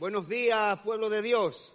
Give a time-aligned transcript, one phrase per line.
[0.00, 1.74] Buenos días, pueblo de Dios.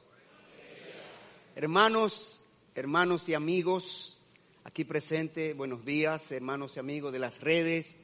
[1.56, 2.42] Hermanos,
[2.74, 4.18] hermanos y amigos,
[4.64, 7.96] aquí presente, buenos días, hermanos y amigos de las redes.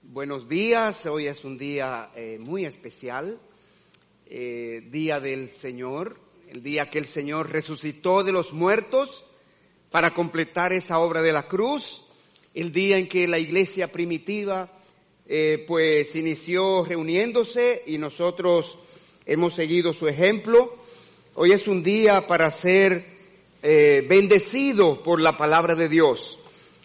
[0.00, 3.38] Buenos días, hoy es un día eh, muy especial,
[4.24, 6.18] eh, día del Señor,
[6.48, 9.26] el día que el Señor resucitó de los muertos
[9.90, 12.06] para completar esa obra de la cruz,
[12.54, 14.72] el día en que la iglesia primitiva
[15.26, 18.78] eh, pues inició reuniéndose y nosotros
[19.26, 20.74] hemos seguido su ejemplo.
[21.34, 23.04] Hoy es un día para ser
[23.62, 26.38] eh, bendecido por la palabra de Dios.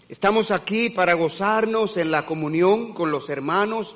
[0.10, 3.96] Estamos aquí para gozarnos en la comunión con los hermanos.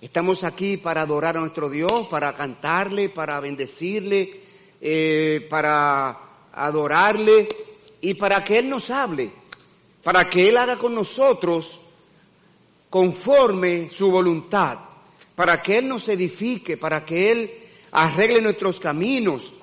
[0.00, 4.30] Estamos aquí para adorar a nuestro Dios, para cantarle, para bendecirle,
[4.80, 6.18] eh, para
[6.52, 7.48] adorarle
[8.00, 9.30] y para que Él nos hable,
[10.02, 11.80] para que Él haga con nosotros
[12.88, 14.78] conforme su voluntad,
[15.34, 17.59] para que Él nos edifique, para que Él
[17.92, 19.54] arregle nuestros caminos.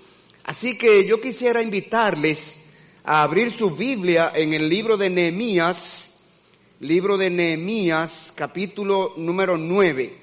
[0.44, 2.60] Así que yo quisiera invitarles
[3.04, 6.14] a abrir su Biblia en el libro de Nehemías,
[6.80, 10.18] libro de Nehemías, capítulo número 9.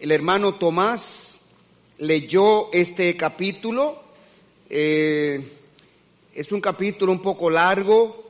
[0.00, 1.40] El hermano Tomás
[1.98, 4.02] leyó este capítulo.
[4.68, 5.40] Eh,
[6.34, 8.22] es un capítulo un poco largo,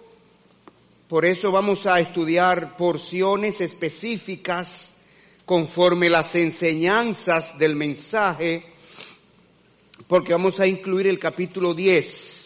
[1.06, 4.94] por eso vamos a estudiar porciones específicas
[5.44, 8.64] conforme las enseñanzas del mensaje,
[10.06, 12.42] porque vamos a incluir el capítulo 10.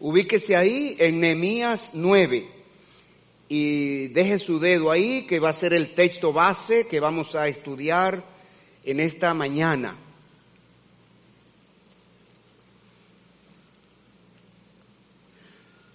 [0.00, 2.48] Ubíquese ahí en Nehemías 9
[3.48, 7.48] y deje su dedo ahí que va a ser el texto base que vamos a
[7.48, 8.22] estudiar
[8.84, 9.98] en esta mañana.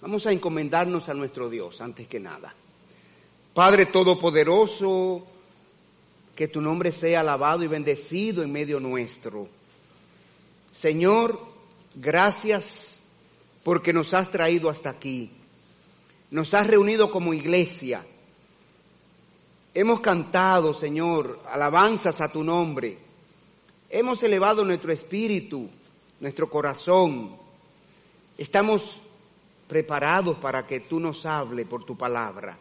[0.04, 2.54] Vamos a encomendarnos a nuestro Dios antes que nada.
[3.54, 5.24] Padre Todopoderoso,
[6.36, 9.48] que tu nombre sea alabado y bendecido en medio nuestro.
[10.70, 11.40] Señor,
[11.94, 13.04] gracias
[13.62, 15.30] porque nos has traído hasta aquí.
[16.30, 18.04] Nos has reunido como iglesia.
[19.72, 22.98] Hemos cantado, Señor, alabanzas a tu nombre.
[23.88, 25.70] Hemos elevado nuestro espíritu,
[26.20, 27.34] nuestro corazón.
[28.36, 28.98] Estamos
[29.66, 32.58] preparados para que tú nos hable por tu palabra.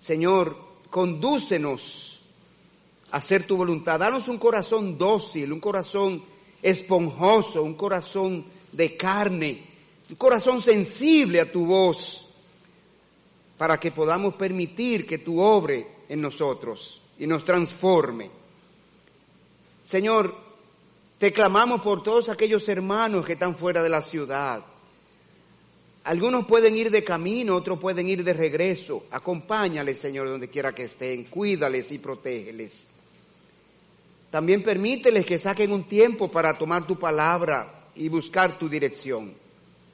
[0.00, 0.56] Señor,
[0.90, 2.20] condúcenos
[3.10, 3.98] a hacer tu voluntad.
[3.98, 6.22] Danos un corazón dócil, un corazón
[6.62, 9.62] esponjoso, un corazón de carne,
[10.10, 12.34] un corazón sensible a tu voz,
[13.56, 18.30] para que podamos permitir que tú obre en nosotros y nos transforme.
[19.82, 20.34] Señor,
[21.18, 24.64] te clamamos por todos aquellos hermanos que están fuera de la ciudad
[26.04, 29.06] algunos pueden ir de camino, otros pueden ir de regreso.
[29.10, 31.24] Acompáñales, Señor, donde quiera que estén.
[31.24, 32.88] Cuídales y protégeles.
[34.30, 39.32] También permíteles que saquen un tiempo para tomar tu palabra y buscar tu dirección,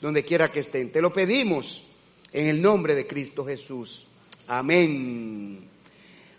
[0.00, 0.90] donde quiera que estén.
[0.90, 1.84] Te lo pedimos
[2.32, 4.04] en el nombre de Cristo Jesús.
[4.48, 5.60] Amén.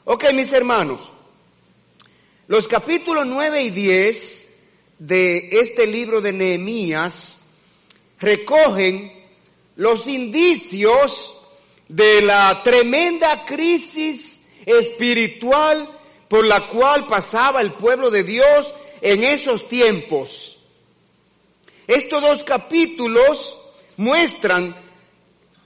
[0.03, 1.09] Ok, mis hermanos.
[2.47, 4.49] Los capítulos 9 y 10
[4.99, 7.37] de este libro de Nehemías
[8.19, 9.20] recogen
[9.81, 11.35] los indicios
[11.87, 15.89] de la tremenda crisis espiritual
[16.27, 18.71] por la cual pasaba el pueblo de Dios
[19.01, 20.59] en esos tiempos.
[21.87, 23.57] Estos dos capítulos
[23.97, 24.75] muestran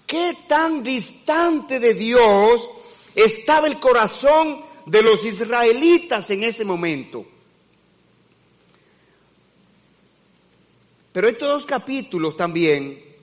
[0.08, 2.70] qué tan distante de Dios
[3.16, 7.26] estaba el corazón de los israelitas en ese momento.
[11.12, 13.15] Pero estos dos capítulos también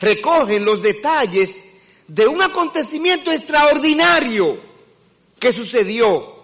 [0.00, 1.60] recogen los detalles
[2.06, 4.58] de un acontecimiento extraordinario
[5.38, 6.34] que sucedió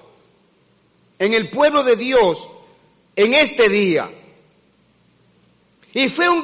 [1.18, 2.48] en el pueblo de Dios
[3.14, 4.10] en este día.
[5.92, 6.42] Y fue un,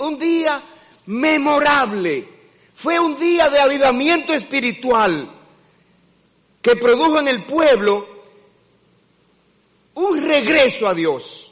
[0.00, 0.62] un día
[1.06, 2.28] memorable,
[2.74, 5.30] fue un día de avivamiento espiritual
[6.60, 8.06] que produjo en el pueblo
[9.94, 11.47] un regreso a Dios.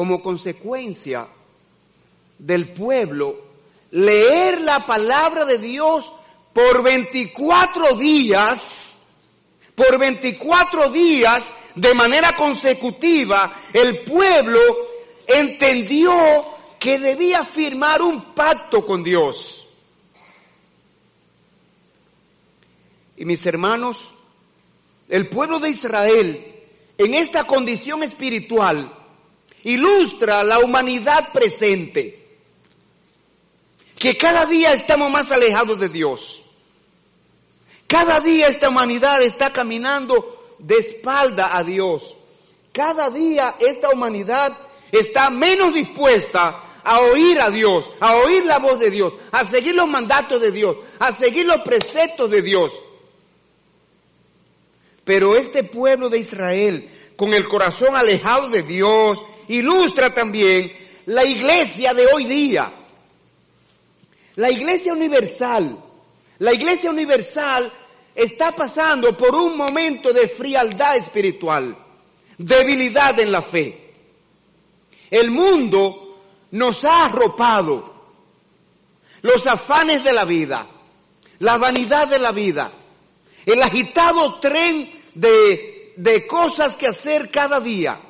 [0.00, 1.28] Como consecuencia
[2.38, 3.38] del pueblo
[3.90, 6.10] leer la palabra de Dios
[6.54, 9.02] por 24 días,
[9.74, 14.58] por 24 días de manera consecutiva, el pueblo
[15.26, 16.14] entendió
[16.78, 19.68] que debía firmar un pacto con Dios.
[23.18, 24.08] Y mis hermanos,
[25.10, 26.54] el pueblo de Israel
[26.96, 28.96] en esta condición espiritual
[29.64, 32.16] ilustra la humanidad presente,
[33.98, 36.42] que cada día estamos más alejados de Dios.
[37.86, 42.16] Cada día esta humanidad está caminando de espalda a Dios.
[42.72, 44.56] Cada día esta humanidad
[44.92, 49.74] está menos dispuesta a oír a Dios, a oír la voz de Dios, a seguir
[49.74, 52.72] los mandatos de Dios, a seguir los preceptos de Dios.
[55.04, 56.88] Pero este pueblo de Israel,
[57.20, 60.72] con el corazón alejado de Dios, ilustra también
[61.04, 62.72] la iglesia de hoy día.
[64.36, 65.84] La iglesia universal.
[66.38, 67.70] La iglesia universal
[68.14, 71.76] está pasando por un momento de frialdad espiritual,
[72.38, 73.92] debilidad en la fe.
[75.10, 78.16] El mundo nos ha arropado.
[79.20, 80.66] Los afanes de la vida,
[81.40, 82.72] la vanidad de la vida,
[83.44, 88.00] el agitado tren de, de cosas que hacer cada día,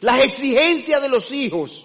[0.00, 1.84] las exigencias de los hijos.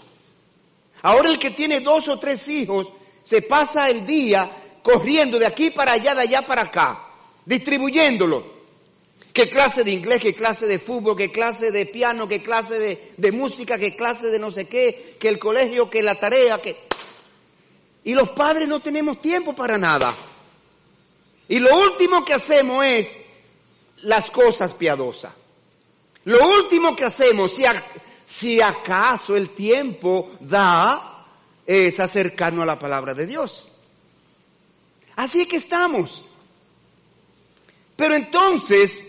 [1.01, 2.87] Ahora el que tiene dos o tres hijos
[3.23, 4.47] se pasa el día
[4.83, 7.07] corriendo de aquí para allá, de allá para acá,
[7.43, 8.45] distribuyéndolo.
[9.33, 13.31] ¿Qué clase de inglés, qué clase de fútbol, qué clase de piano, qué clase de,
[13.31, 16.75] música, qué clase de no sé qué, que el colegio, que la tarea, que...
[18.03, 20.13] Y los padres no tenemos tiempo para nada.
[21.47, 23.11] Y lo último que hacemos es
[24.03, 25.31] las cosas piadosas.
[26.25, 27.63] Lo último que hacemos, si,
[28.25, 31.25] si acaso el tiempo da,
[31.65, 33.69] es acercarnos a la palabra de Dios.
[35.15, 36.23] Así que estamos.
[37.95, 39.03] Pero entonces,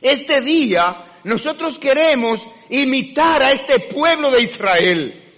[0.00, 5.32] este día, nosotros queremos imitar a este pueblo de Israel.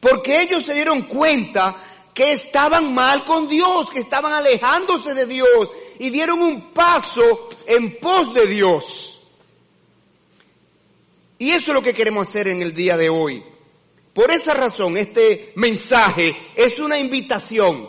[0.00, 1.76] Porque ellos se dieron cuenta
[2.14, 7.98] que estaban mal con Dios, que estaban alejándose de Dios y dieron un paso en
[7.98, 9.20] pos de Dios.
[11.38, 13.42] Y eso es lo que queremos hacer en el día de hoy.
[14.12, 17.88] Por esa razón, este mensaje es una invitación.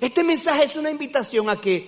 [0.00, 1.86] Este mensaje es una invitación a que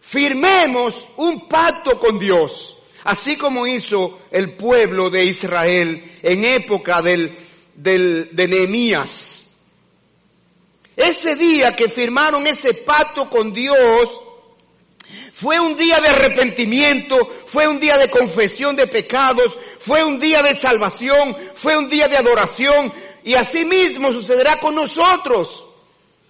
[0.00, 7.36] firmemos un pacto con Dios, así como hizo el pueblo de Israel en época del,
[7.74, 9.46] del, de Nehemías.
[10.96, 14.20] Ese día que firmaron ese pacto con Dios,
[15.40, 17.16] fue un día de arrepentimiento,
[17.46, 22.08] fue un día de confesión de pecados, fue un día de salvación, fue un día
[22.08, 22.92] de adoración
[23.24, 25.64] y así mismo sucederá con nosotros.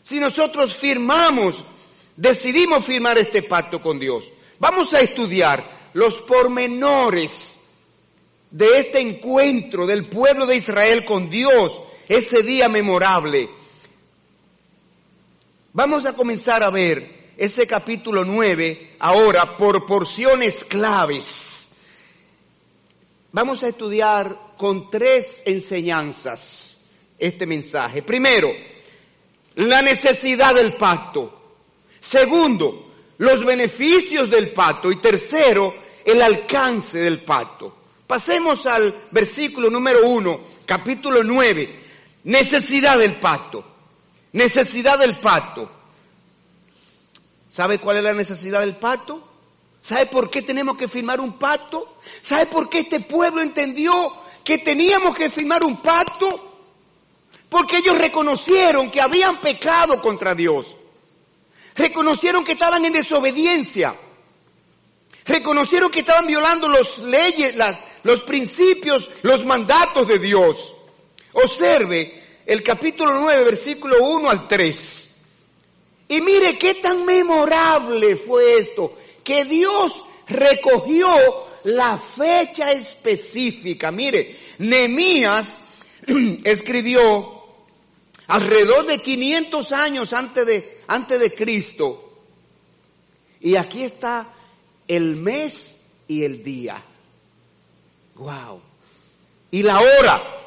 [0.01, 1.65] Si nosotros firmamos,
[2.15, 4.29] decidimos firmar este pacto con Dios.
[4.61, 7.59] Vamos a estudiar los pormenores
[8.49, 13.51] de este encuentro del pueblo de Israel con Dios, ese día memorable.
[15.73, 21.71] Vamos a comenzar a ver ese capítulo 9 ahora por porciones claves.
[23.33, 26.81] Vamos a estudiar con tres enseñanzas
[27.19, 28.03] este mensaje.
[28.03, 28.53] Primero,
[29.55, 31.55] la necesidad del pacto.
[31.99, 34.93] Segundo, los beneficios del pacto.
[34.93, 37.75] Y tercero, el alcance del pacto.
[38.07, 41.75] Pasemos al versículo número uno, capítulo 9.
[42.25, 43.65] Necesidad del pacto.
[44.33, 45.80] Necesidad del pacto.
[47.51, 49.27] ¿Sabe cuál es la necesidad del pacto?
[49.83, 51.97] ¿Sabe por qué tenemos que firmar un pacto?
[52.23, 54.13] ¿Sabe por qué este pueblo entendió
[54.45, 56.69] que teníamos que firmar un pacto?
[57.49, 60.77] Porque ellos reconocieron que habían pecado contra Dios.
[61.75, 63.97] Reconocieron que estaban en desobediencia.
[65.25, 70.73] Reconocieron que estaban violando los leyes, las, los principios, los mandatos de Dios.
[71.33, 75.10] Observe el capítulo 9, versículo 1 al 3.
[76.11, 81.09] Y mire qué tan memorable fue esto, que Dios recogió
[81.63, 83.93] la fecha específica.
[83.93, 85.61] Mire, Nehemías
[86.45, 87.45] escribió
[88.27, 92.13] alrededor de 500 años antes de, antes de Cristo.
[93.41, 94.27] Y aquí está
[94.89, 95.77] el mes
[96.09, 96.83] y el día.
[98.17, 98.61] Wow.
[99.53, 100.40] Y la hora.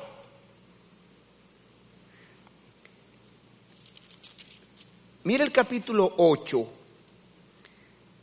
[5.25, 6.67] Mira el capítulo 8,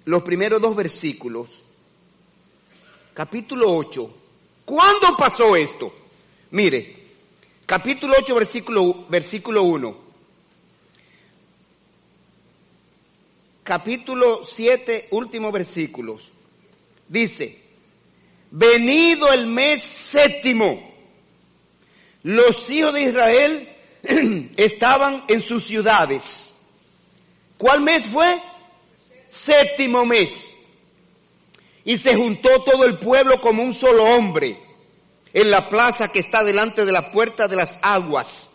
[0.04, 1.62] los primeros dos versículos.
[3.14, 4.14] Capítulo 8.
[4.66, 5.94] ¿Cuándo pasó esto?
[6.50, 6.96] Mire,
[7.64, 10.10] capítulo 8, versículo, versículo 1.
[13.62, 16.28] Capítulo 7, últimos versículos.
[17.08, 17.62] Dice,
[18.50, 20.92] venido el mes séptimo,
[22.24, 23.68] los hijos de Israel
[24.58, 26.49] estaban en sus ciudades
[27.60, 28.40] ¿Cuál mes fue?
[29.28, 30.56] Séptimo mes.
[31.84, 34.58] Y se juntó todo el pueblo como un solo hombre
[35.34, 38.48] en la plaza que está delante de la puerta de las aguas.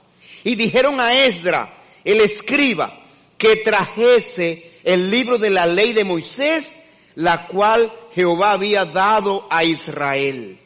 [0.44, 3.00] Y dijeron a Esdra, el escriba,
[3.38, 6.76] que trajese el libro de la ley de Moisés,
[7.14, 10.58] la cual Jehová había dado a Israel.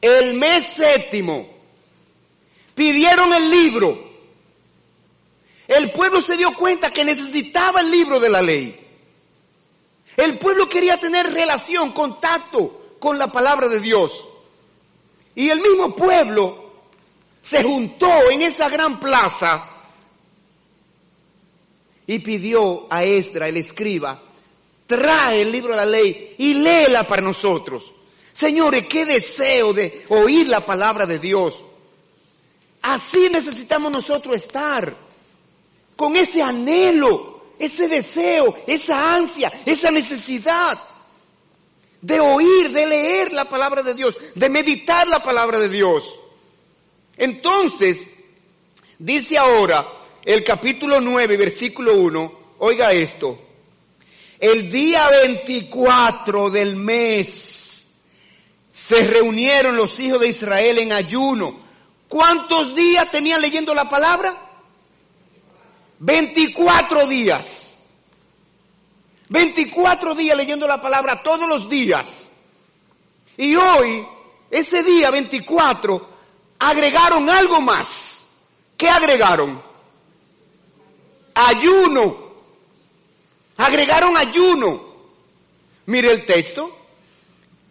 [0.00, 1.50] El mes séptimo
[2.74, 4.05] pidieron el libro.
[5.68, 8.86] El pueblo se dio cuenta que necesitaba el libro de la ley.
[10.16, 14.24] El pueblo quería tener relación, contacto con la palabra de Dios.
[15.34, 16.72] Y el mismo pueblo
[17.42, 19.68] se juntó en esa gran plaza
[22.06, 24.22] y pidió a Esdra, el escriba,
[24.86, 27.92] trae el libro de la ley y léela para nosotros.
[28.32, 31.62] Señores, qué deseo de oír la palabra de Dios.
[32.82, 34.94] Así necesitamos nosotros estar,
[35.96, 40.78] con ese anhelo, ese deseo, esa ansia, esa necesidad
[42.00, 46.14] de oír, de leer la palabra de Dios, de meditar la palabra de Dios.
[47.16, 48.06] Entonces,
[48.98, 49.88] dice ahora
[50.24, 53.38] el capítulo 9, versículo 1, oiga esto,
[54.38, 57.86] el día 24 del mes
[58.70, 61.56] se reunieron los hijos de Israel en ayuno.
[62.08, 64.45] ¿Cuántos días tenían leyendo la palabra?
[65.98, 67.74] 24 días.
[69.28, 72.28] 24 días leyendo la palabra todos los días.
[73.36, 74.06] Y hoy,
[74.50, 76.08] ese día 24,
[76.58, 78.26] agregaron algo más.
[78.76, 79.62] ¿Qué agregaron?
[81.34, 82.26] Ayuno.
[83.56, 84.86] Agregaron ayuno.
[85.86, 86.76] Mire el texto.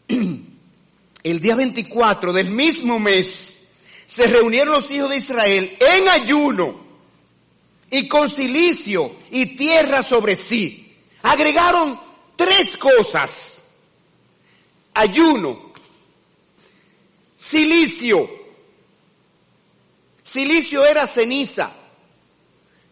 [1.23, 3.63] El día 24 del mismo mes
[4.05, 6.84] se reunieron los hijos de Israel en ayuno
[7.89, 10.95] y con silicio y tierra sobre sí.
[11.21, 11.99] Agregaron
[12.35, 13.61] tres cosas.
[14.93, 15.73] Ayuno,
[17.35, 18.29] silicio.
[20.23, 21.71] Silicio era ceniza.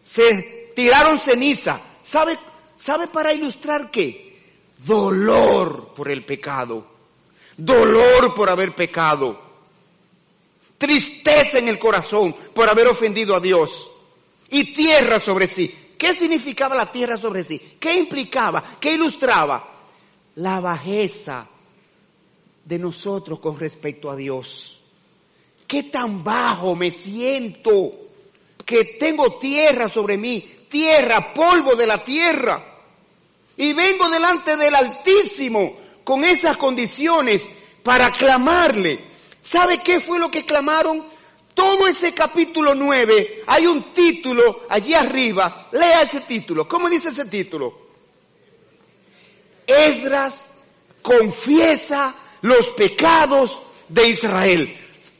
[0.04, 1.80] Se tiraron ceniza.
[2.02, 2.38] ¿Sabe
[2.84, 4.38] ¿Sabe para ilustrar qué?
[4.76, 6.86] Dolor por el pecado.
[7.56, 9.40] Dolor por haber pecado.
[10.76, 13.90] Tristeza en el corazón por haber ofendido a Dios.
[14.50, 15.74] Y tierra sobre sí.
[15.98, 17.76] ¿Qué significaba la tierra sobre sí?
[17.78, 18.76] ¿Qué implicaba?
[18.80, 19.70] ¿Qué ilustraba?
[20.36, 21.46] La bajeza
[22.64, 24.80] de nosotros con respecto a Dios.
[25.66, 27.92] ¿Qué tan bajo me siento?
[28.64, 32.64] Que tengo tierra sobre mí, tierra, polvo de la tierra.
[33.56, 37.48] Y vengo delante del Altísimo con esas condiciones
[37.82, 39.04] para clamarle.
[39.42, 41.04] ¿Sabe qué fue lo que clamaron?
[41.54, 45.68] Todo ese capítulo 9, hay un título allí arriba.
[45.72, 46.66] Lea ese título.
[46.66, 47.84] ¿Cómo dice ese título?
[49.66, 50.46] Esdras
[51.00, 54.78] confiesa los pecados de Israel.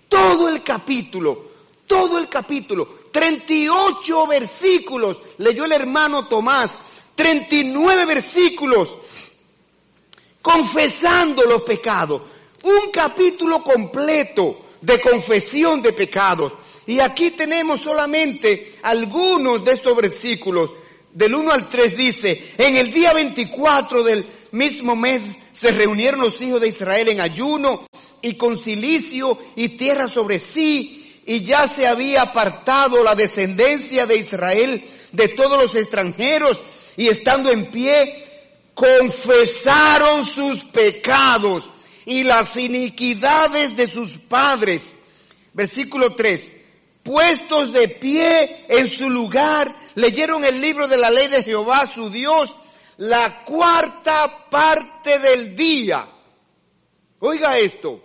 [0.08, 1.50] Todo el capítulo,
[1.86, 6.78] todo el capítulo, 38 versículos leyó el hermano Tomás
[7.14, 8.96] 39 versículos
[10.42, 12.22] confesando los pecados.
[12.64, 16.52] Un capítulo completo de confesión de pecados.
[16.86, 20.72] Y aquí tenemos solamente algunos de estos versículos.
[21.12, 25.22] Del 1 al 3 dice, en el día 24 del mismo mes
[25.52, 27.86] se reunieron los hijos de Israel en ayuno
[28.20, 34.16] y con silicio y tierra sobre sí, y ya se había apartado la descendencia de
[34.18, 36.60] Israel de todos los extranjeros
[36.96, 38.24] y estando en pie,
[38.74, 41.70] confesaron sus pecados
[42.06, 44.94] y las iniquidades de sus padres.
[45.52, 46.52] Versículo 3.
[47.02, 52.10] Puestos de pie en su lugar, leyeron el libro de la ley de Jehová, su
[52.10, 52.56] Dios,
[52.96, 56.08] la cuarta parte del día.
[57.20, 58.02] Oiga esto.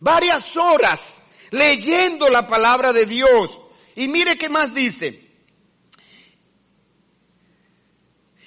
[0.00, 3.58] Varias horas leyendo la palabra de Dios.
[3.96, 5.28] Y mire qué más dice.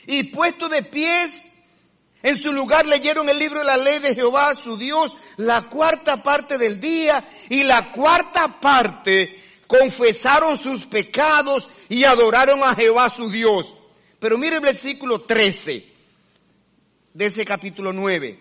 [0.07, 1.50] y puesto de pies
[2.23, 6.21] en su lugar leyeron el libro de la ley de Jehová, su Dios, la cuarta
[6.21, 13.29] parte del día y la cuarta parte confesaron sus pecados y adoraron a Jehová su
[13.29, 13.73] Dios.
[14.19, 15.85] Pero mire el versículo 13
[17.13, 18.39] de ese capítulo 9.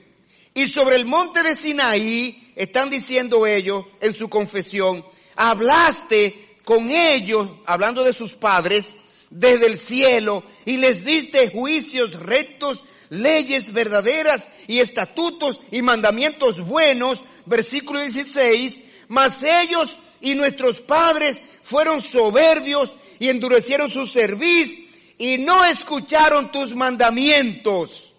[0.55, 5.05] Y sobre el monte de Sinaí, están diciendo ellos en su confesión,
[5.37, 8.93] hablaste con ellos, hablando de sus padres,
[9.31, 17.23] desde el cielo y les diste juicios rectos, leyes verdaderas y estatutos y mandamientos buenos,
[17.45, 24.79] versículo 16, mas ellos y nuestros padres fueron soberbios y endurecieron su cerviz
[25.19, 28.13] y no escucharon tus mandamientos.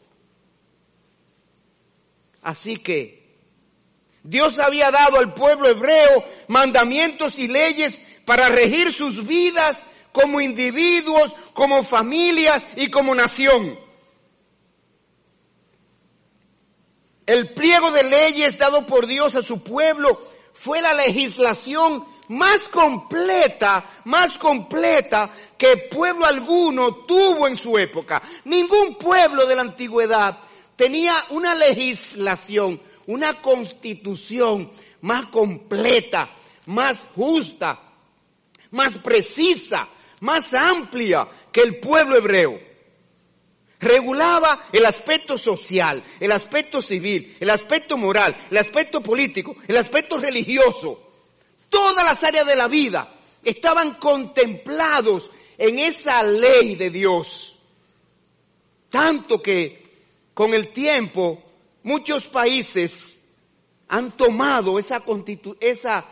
[2.43, 3.21] Así que
[4.23, 9.81] Dios había dado al pueblo hebreo mandamientos y leyes para regir sus vidas
[10.11, 13.79] como individuos, como familias y como nación.
[17.25, 20.21] El pliego de leyes dado por Dios a su pueblo
[20.53, 28.21] fue la legislación más completa, más completa que pueblo alguno tuvo en su época.
[28.45, 30.37] Ningún pueblo de la antigüedad
[30.75, 36.29] tenía una legislación, una constitución más completa,
[36.67, 37.79] más justa,
[38.71, 39.87] más precisa,
[40.21, 42.70] más amplia que el pueblo hebreo.
[43.81, 50.19] Regulaba el aspecto social, el aspecto civil, el aspecto moral, el aspecto político, el aspecto
[50.19, 51.11] religioso.
[51.67, 53.11] Todas las áreas de la vida
[53.43, 57.57] estaban contemplados en esa ley de Dios.
[58.91, 59.81] Tanto que
[60.35, 61.41] con el tiempo
[61.81, 63.23] muchos países
[63.87, 65.01] han tomado esa,
[65.59, 66.05] esa,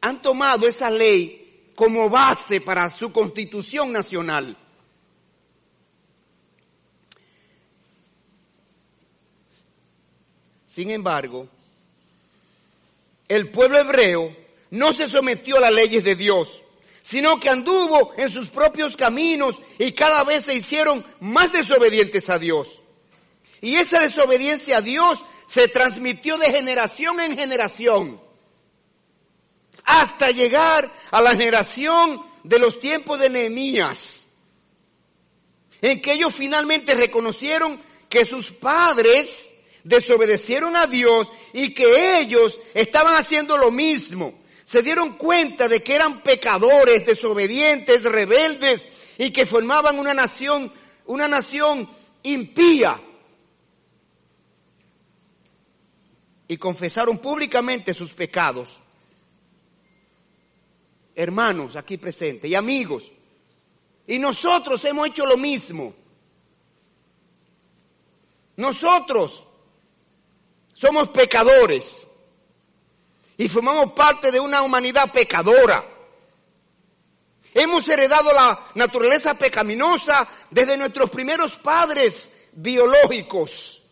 [0.00, 4.56] han tomado esa ley como base para su constitución nacional.
[10.72, 11.46] Sin embargo,
[13.28, 14.34] el pueblo hebreo
[14.70, 16.64] no se sometió a las leyes de Dios,
[17.02, 22.38] sino que anduvo en sus propios caminos y cada vez se hicieron más desobedientes a
[22.38, 22.80] Dios.
[23.60, 28.18] Y esa desobediencia a Dios se transmitió de generación en generación
[29.84, 34.26] hasta llegar a la generación de los tiempos de Nehemías,
[35.82, 39.51] en que ellos finalmente reconocieron que sus padres
[39.84, 44.34] desobedecieron a Dios y que ellos estaban haciendo lo mismo.
[44.64, 48.86] Se dieron cuenta de que eran pecadores, desobedientes, rebeldes
[49.18, 50.72] y que formaban una nación,
[51.06, 51.88] una nación
[52.22, 53.00] impía.
[56.48, 58.82] Y confesaron públicamente sus pecados
[61.14, 63.10] hermanos aquí presentes y amigos.
[64.06, 65.94] Y nosotros hemos hecho lo mismo.
[68.56, 69.46] Nosotros
[70.82, 72.08] somos pecadores
[73.36, 75.88] y formamos parte de una humanidad pecadora.
[77.54, 83.84] Hemos heredado la naturaleza pecaminosa desde nuestros primeros padres biológicos.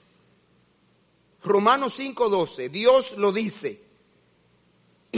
[1.44, 3.81] Romanos 5:12, Dios lo dice.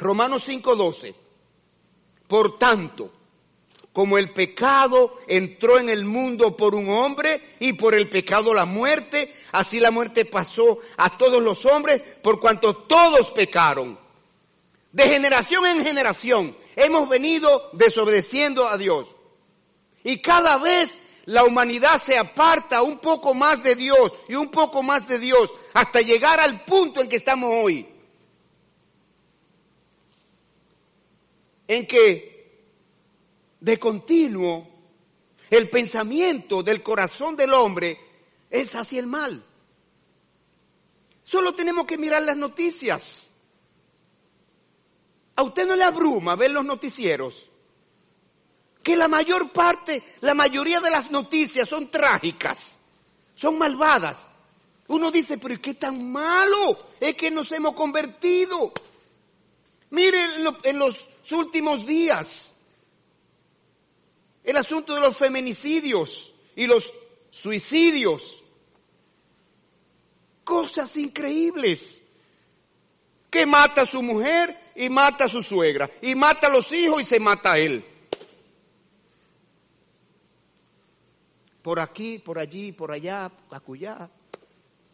[0.00, 1.14] Romanos 5:12.
[2.26, 3.12] Por tanto,
[3.94, 8.66] como el pecado entró en el mundo por un hombre y por el pecado la
[8.66, 13.98] muerte, así la muerte pasó a todos los hombres por cuanto todos pecaron.
[14.92, 19.14] De generación en generación hemos venido desobedeciendo a Dios.
[20.02, 24.82] Y cada vez la humanidad se aparta un poco más de Dios y un poco
[24.82, 27.94] más de Dios hasta llegar al punto en que estamos hoy.
[31.68, 32.33] en que
[33.64, 34.68] de continuo
[35.48, 37.98] el pensamiento del corazón del hombre
[38.50, 39.42] es hacia el mal.
[41.22, 43.30] Solo tenemos que mirar las noticias.
[45.36, 47.48] ¿A usted no le abruma ver los noticieros?
[48.82, 52.78] Que la mayor parte, la mayoría de las noticias son trágicas,
[53.32, 54.18] son malvadas.
[54.88, 58.74] Uno dice, pero ¿qué tan malo es que nos hemos convertido?
[59.88, 62.53] Miren en los últimos días.
[64.44, 66.92] El asunto de los feminicidios y los
[67.30, 68.44] suicidios.
[70.44, 72.02] Cosas increíbles.
[73.30, 75.90] Que mata a su mujer y mata a su suegra.
[76.02, 77.84] Y mata a los hijos y se mata a él.
[81.62, 84.08] Por aquí, por allí, por allá, acullá.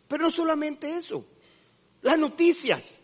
[0.08, 1.26] Pero no solamente eso.
[2.00, 3.00] Las noticias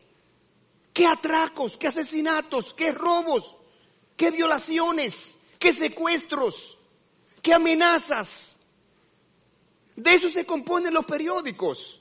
[0.97, 3.55] qué atracos, qué asesinatos, qué robos,
[4.17, 6.79] qué violaciones, qué secuestros,
[7.43, 8.57] qué amenazas.
[9.95, 12.01] De eso se componen los periódicos.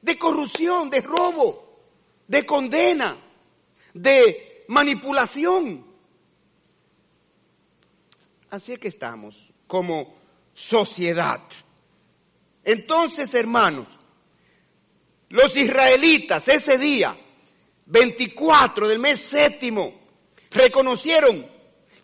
[0.00, 1.80] De corrupción, de robo,
[2.26, 3.16] de condena,
[3.92, 5.84] de manipulación.
[8.50, 10.16] Así es que estamos como
[10.54, 11.42] sociedad.
[12.64, 13.88] Entonces, hermanos,
[15.28, 17.16] los israelitas ese día
[17.88, 19.98] 24 del mes séptimo,
[20.50, 21.46] reconocieron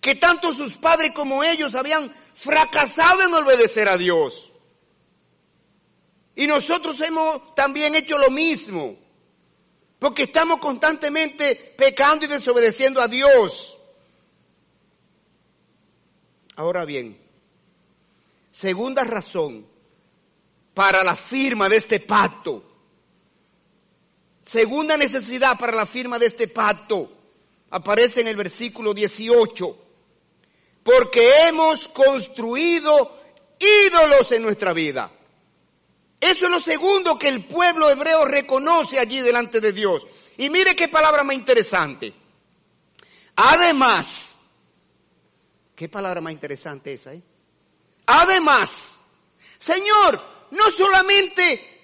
[0.04, 4.52] que tanto sus padres como ellos habían fracasado en obedecer a Dios.
[6.36, 8.98] Y nosotros hemos también hecho lo mismo,
[9.98, 13.78] porque estamos constantemente pecando y desobedeciendo a Dios.
[16.56, 17.18] Ahora bien,
[18.50, 19.66] segunda razón
[20.74, 22.62] para la firma de este pacto.
[24.42, 27.10] Segunda necesidad para la firma de este pacto
[27.70, 29.84] aparece en el versículo 18.
[30.85, 33.18] Porque hemos construido
[33.59, 35.11] ídolos en nuestra vida.
[36.20, 40.07] Eso es lo segundo que el pueblo hebreo reconoce allí delante de Dios.
[40.37, 42.14] Y mire qué palabra más interesante.
[43.37, 44.38] Además,
[45.75, 47.23] qué palabra más interesante esa, ¿eh?
[48.07, 48.99] Además,
[49.59, 50.20] Señor,
[50.51, 51.75] no solamente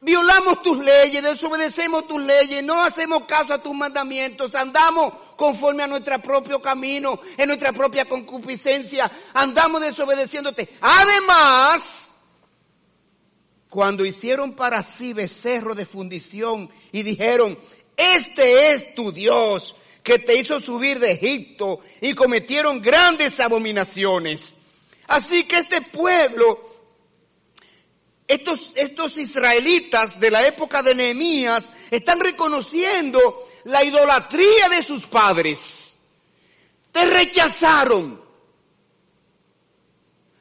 [0.00, 5.86] violamos tus leyes, desobedecemos tus leyes, no hacemos caso a tus mandamientos, andamos conforme a
[5.86, 10.68] nuestro propio camino, en nuestra propia concupiscencia, andamos desobedeciéndote.
[10.80, 12.12] Además,
[13.68, 17.58] cuando hicieron para sí becerro de fundición y dijeron,
[17.96, 24.54] este es tu Dios que te hizo subir de Egipto y cometieron grandes abominaciones.
[25.08, 26.64] Así que este pueblo,
[28.28, 35.96] estos, estos israelitas de la época de Nehemías, están reconociendo la idolatría de sus padres.
[36.92, 38.24] Te rechazaron.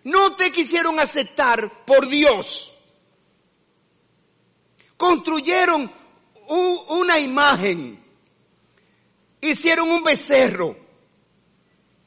[0.03, 2.71] No te quisieron aceptar por Dios.
[4.95, 5.91] Construyeron
[6.89, 7.99] una imagen.
[9.41, 10.77] Hicieron un becerro.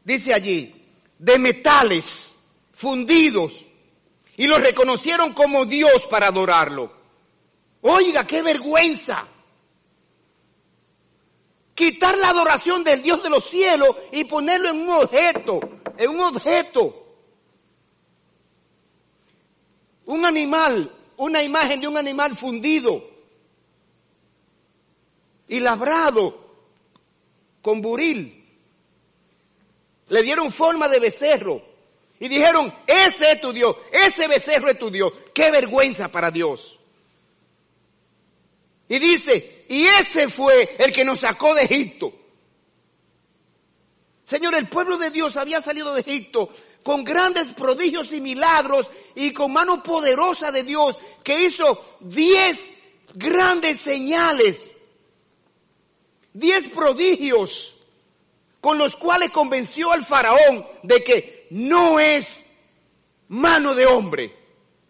[0.04, 0.72] Dice allí,
[1.18, 2.37] de metales
[2.72, 3.66] fundidos.
[4.37, 6.92] Y lo reconocieron como Dios para adorarlo.
[7.81, 9.26] Oiga, qué vergüenza
[11.78, 15.60] quitar la adoración del Dios de los cielos y ponerlo en un objeto,
[15.96, 17.06] en un objeto.
[20.06, 23.08] Un animal, una imagen de un animal fundido
[25.46, 26.48] y labrado
[27.62, 28.44] con buril.
[30.08, 31.62] Le dieron forma de becerro
[32.18, 35.12] y dijeron, ese es tu Dios, ese becerro es tu Dios.
[35.32, 36.77] Qué vergüenza para Dios.
[38.88, 42.12] Y dice, y ese fue el que nos sacó de Egipto.
[44.24, 46.51] Señor, el pueblo de Dios había salido de Egipto
[46.83, 52.72] con grandes prodigios y milagros y con mano poderosa de Dios que hizo diez
[53.14, 54.70] grandes señales,
[56.33, 57.79] diez prodigios
[58.61, 62.44] con los cuales convenció al faraón de que no es
[63.29, 64.37] mano de hombre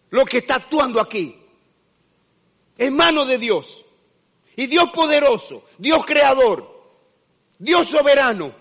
[0.09, 1.35] lo que está actuando aquí.
[2.77, 3.85] Es mano de Dios.
[4.59, 6.83] Y Dios poderoso, Dios creador,
[7.57, 8.53] Dios soberano,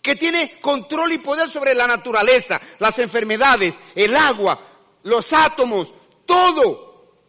[0.00, 4.58] que tiene control y poder sobre la naturaleza, las enfermedades, el agua,
[5.02, 5.92] los átomos,
[6.24, 7.20] todo.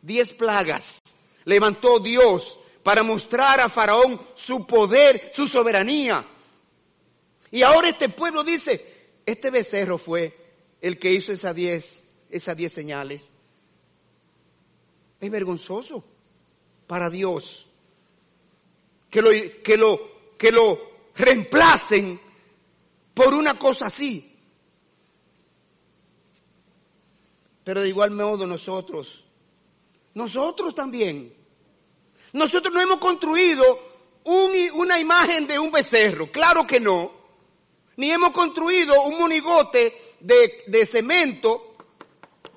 [0.00, 1.02] Diez plagas
[1.44, 6.26] levantó Dios para mostrar a Faraón su poder, su soberanía.
[7.50, 10.34] Y ahora este pueblo dice, este becerro fue
[10.80, 13.28] el que hizo esas diez, esas diez señales.
[15.20, 16.04] Es vergonzoso
[16.86, 17.68] para Dios
[19.10, 19.30] que lo,
[19.62, 20.00] que lo,
[20.38, 22.20] que lo reemplacen
[23.12, 24.26] por una cosa así.
[27.64, 29.24] Pero de igual modo nosotros,
[30.14, 31.34] nosotros también,
[32.32, 33.90] nosotros no hemos construido
[34.24, 37.12] una imagen de un becerro, claro que no,
[37.96, 41.69] ni hemos construido un monigote de, de cemento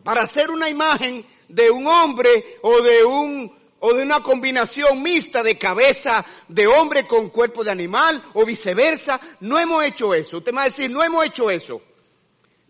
[0.03, 5.43] para hacer una imagen de un hombre o de un o de una combinación mixta
[5.43, 9.19] de cabeza de hombre con cuerpo de animal o viceversa.
[9.41, 10.37] No hemos hecho eso.
[10.37, 11.81] Usted me va a decir, no hemos hecho eso.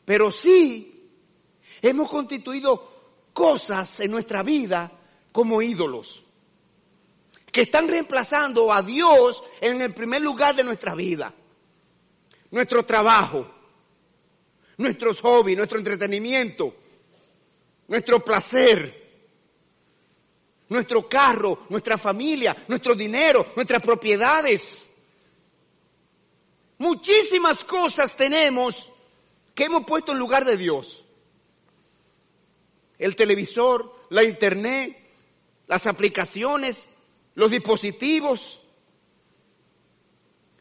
[0.05, 1.07] Pero sí
[1.83, 4.91] hemos constituido cosas en nuestra vida
[5.31, 6.23] como ídolos
[7.51, 11.31] que están reemplazando a Dios en el primer lugar de nuestra vida.
[12.49, 13.47] Nuestro trabajo,
[14.77, 16.73] nuestros hobbies, nuestro entretenimiento,
[17.87, 19.03] nuestro placer,
[20.69, 24.91] nuestro carro, nuestra familia, nuestro dinero, nuestras propiedades.
[26.77, 28.91] Muchísimas cosas tenemos
[29.53, 31.05] que hemos puesto en lugar de Dios.
[32.97, 34.97] El televisor, la internet,
[35.67, 36.89] las aplicaciones,
[37.35, 38.59] los dispositivos.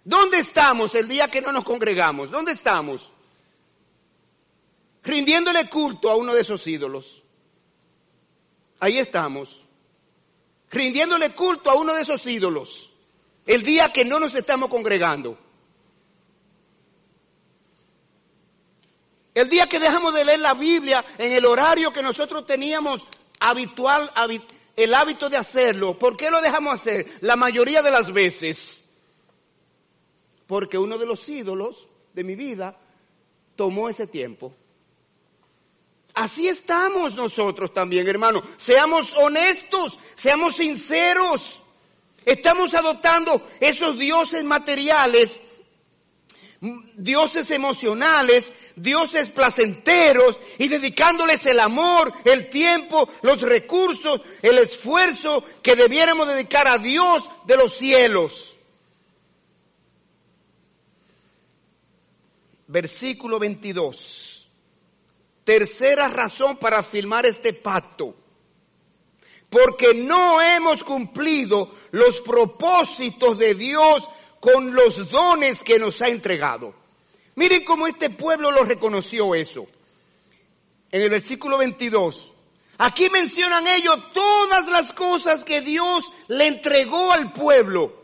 [0.05, 2.31] ¿Dónde estamos el día que no nos congregamos?
[2.31, 3.13] ¿Dónde estamos?
[5.03, 7.23] Rindiéndole culto a uno de esos ídolos.
[8.81, 9.63] Ahí estamos,
[10.71, 12.93] rindiéndole culto a uno de esos ídolos,
[13.47, 15.39] el día que no nos estamos congregando.
[19.35, 23.07] El día que dejamos de leer la Biblia en el horario que nosotros teníamos
[23.41, 24.11] habitual,
[24.77, 25.97] el hábito de hacerlo.
[25.97, 27.19] ¿Por qué lo dejamos hacer?
[27.21, 28.85] La mayoría de las veces.
[30.47, 32.77] Porque uno de los ídolos de mi vida
[33.57, 34.55] tomó ese tiempo.
[36.15, 38.43] Así estamos nosotros también, hermano.
[38.57, 41.63] Seamos honestos, seamos sinceros.
[42.25, 45.41] Estamos adoptando esos dioses materiales,
[46.61, 55.75] dioses emocionales, dioses placenteros y dedicándoles el amor, el tiempo, los recursos, el esfuerzo que
[55.75, 58.57] debiéramos dedicar a Dios de los cielos.
[62.69, 64.32] Versículo 22.
[65.45, 68.15] Tercera razón para afirmar este pacto.
[69.51, 74.09] Porque no hemos cumplido los propósitos de Dios
[74.41, 76.75] con los dones que nos ha entregado.
[77.35, 79.67] Miren cómo este pueblo lo reconoció eso.
[80.91, 82.35] En el versículo 22.
[82.79, 88.03] Aquí mencionan ellos todas las cosas que Dios le entregó al pueblo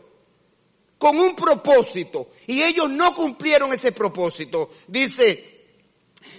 [0.97, 2.29] con un propósito.
[2.47, 4.69] Y ellos no cumplieron ese propósito.
[4.87, 5.58] Dice,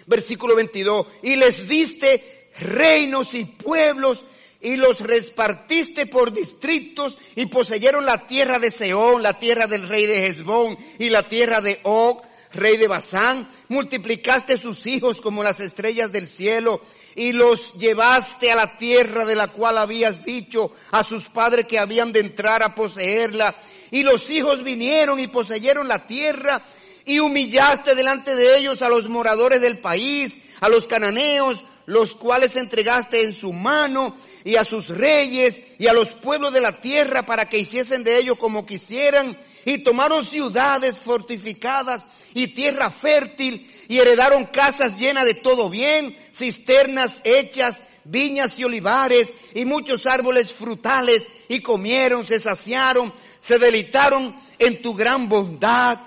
[0.07, 4.25] versículo 22, y les diste reinos y pueblos
[4.61, 10.07] y los repartiste por distritos y poseyeron la tierra de Seón, la tierra del rey
[10.07, 13.49] de Hezbón y la tierra de Og, rey de Basán.
[13.69, 16.83] Multiplicaste sus hijos como las estrellas del cielo
[17.14, 21.79] y los llevaste a la tierra de la cual habías dicho a sus padres que
[21.79, 23.55] habían de entrar a poseerla.
[23.90, 26.62] Y los hijos vinieron y poseyeron la tierra
[27.11, 32.55] y humillaste delante de ellos a los moradores del país, a los cananeos, los cuales
[32.55, 37.27] entregaste en su mano, y a sus reyes, y a los pueblos de la tierra,
[37.27, 43.99] para que hiciesen de ellos como quisieran, y tomaron ciudades fortificadas y tierra fértil, y
[43.99, 51.27] heredaron casas llenas de todo bien, cisternas hechas, viñas y olivares, y muchos árboles frutales,
[51.49, 55.99] y comieron, se saciaron, se deleitaron en tu gran bondad,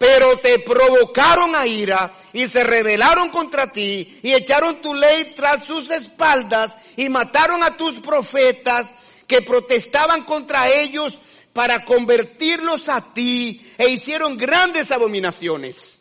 [0.00, 5.66] pero te provocaron a ira y se rebelaron contra ti y echaron tu ley tras
[5.66, 8.94] sus espaldas y mataron a tus profetas
[9.26, 11.20] que protestaban contra ellos
[11.52, 16.00] para convertirlos a ti e hicieron grandes abominaciones.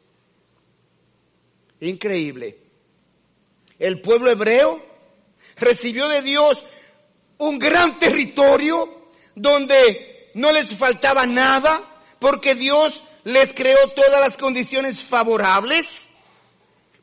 [1.82, 2.58] Increíble.
[3.78, 4.82] El pueblo hebreo
[5.58, 6.64] recibió de Dios
[7.38, 15.04] un gran territorio donde no les faltaba nada porque Dios les creó todas las condiciones
[15.04, 16.10] favorables,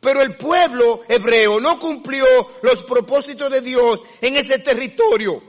[0.01, 2.27] pero el pueblo hebreo no cumplió
[2.63, 5.43] los propósitos de Dios en ese territorio,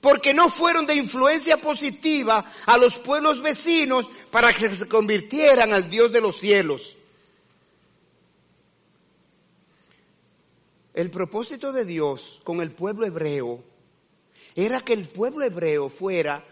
[0.00, 5.88] porque no fueron de influencia positiva a los pueblos vecinos para que se convirtieran al
[5.88, 6.96] Dios de los cielos.
[10.94, 13.64] El propósito de Dios con el pueblo hebreo
[14.54, 16.44] era que el pueblo hebreo fuera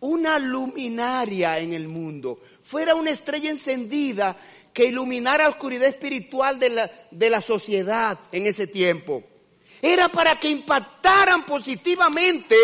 [0.00, 4.36] una luminaria en el mundo, fuera una estrella encendida
[4.72, 9.22] que iluminara la oscuridad espiritual de la, de la sociedad en ese tiempo.
[9.82, 12.56] Era para que impactaran positivamente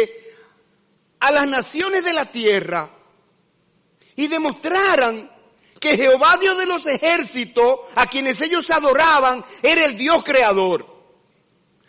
[1.20, 2.90] a las naciones de la tierra
[4.14, 5.31] y demostraran
[5.81, 10.87] que Jehová Dios de los ejércitos, a quienes ellos adoraban, era el Dios creador.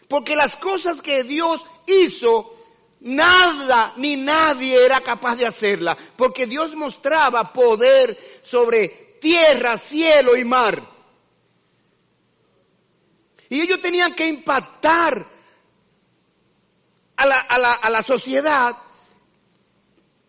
[0.08, 2.57] Porque las cosas que Dios hizo
[3.00, 10.44] Nada ni nadie era capaz de hacerla, porque Dios mostraba poder sobre tierra, cielo y
[10.44, 10.98] mar.
[13.50, 15.26] Y ellos tenían que impactar
[17.16, 18.76] a la, a la, a la sociedad,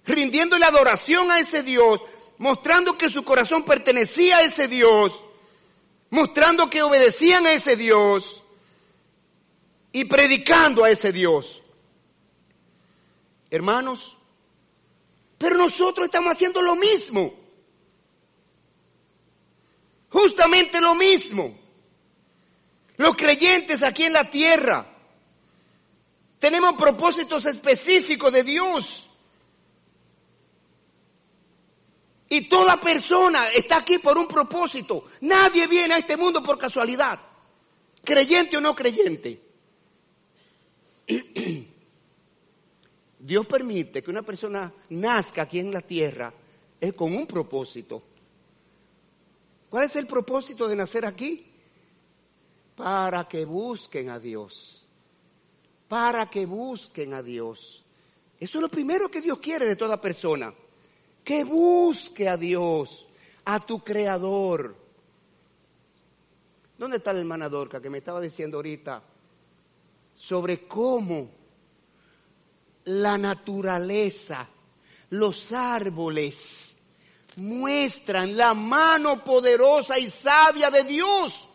[0.05, 2.01] rindiéndole adoración a ese Dios,
[2.39, 5.25] mostrando que su corazón pertenecía a ese Dios,
[6.11, 8.43] mostrando que obedecían a ese Dios
[9.91, 11.63] y predicando a ese Dios.
[13.51, 14.17] Hermanos,
[15.39, 17.33] pero nosotros estamos haciendo lo mismo.
[20.11, 21.57] Justamente lo mismo.
[22.97, 24.87] Los creyentes aquí en la tierra
[26.39, 29.09] tenemos propósitos específicos de Dios.
[32.31, 35.07] Y toda persona está aquí por un propósito.
[35.23, 37.19] Nadie viene a este mundo por casualidad,
[38.05, 39.41] creyente o no creyente.
[43.29, 46.33] Dios permite que una persona nazca aquí en la tierra
[46.81, 48.03] es con un propósito.
[49.69, 51.47] ¿Cuál es el propósito de nacer aquí?
[52.75, 54.87] Para que busquen a Dios.
[55.89, 57.85] Para que busquen a Dios.
[58.41, 60.55] Eso es lo primero que Dios quiere de toda persona.
[61.23, 63.09] Que busque a Dios,
[63.45, 64.75] a tu creador.
[66.79, 69.03] ¿Dónde está la hermana Dorca que me estaba diciendo ahorita
[70.15, 71.38] sobre cómo
[72.89, 74.49] la naturaleza,
[75.11, 76.77] los árboles,
[77.37, 81.49] muestran la mano poderosa y sabia de Dios.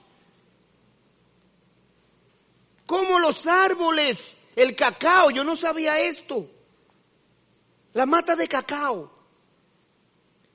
[2.86, 6.48] como los árboles, el cacao, yo no sabía esto.
[7.94, 9.12] La mata de cacao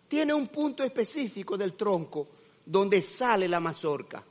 [0.07, 2.29] tiene un punto específico del tronco
[2.65, 4.25] donde sale la mazorca.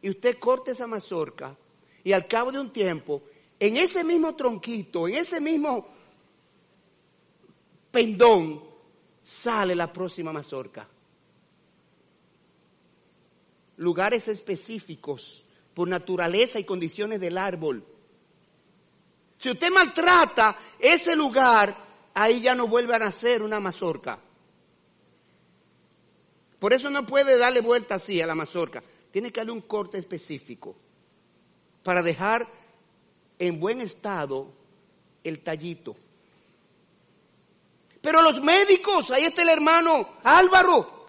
[0.00, 1.56] Y usted corta esa mazorca
[2.04, 3.22] y al cabo de un tiempo,
[3.60, 5.88] en ese mismo tronquito, en ese mismo
[7.90, 8.62] pendón,
[9.22, 10.88] sale la próxima mazorca.
[13.76, 15.44] Lugares específicos
[15.74, 17.84] por naturaleza y condiciones del árbol.
[19.36, 21.76] Si usted maltrata ese lugar,
[22.14, 24.18] ahí ya no vuelve a nacer una mazorca.
[26.58, 28.82] Por eso no puede darle vuelta así a la mazorca.
[29.12, 30.76] Tiene que darle un corte específico
[31.84, 32.48] para dejar
[33.38, 34.52] en buen estado
[35.24, 35.96] el tallito.
[38.00, 41.06] Pero los médicos, ahí está el hermano Álvaro.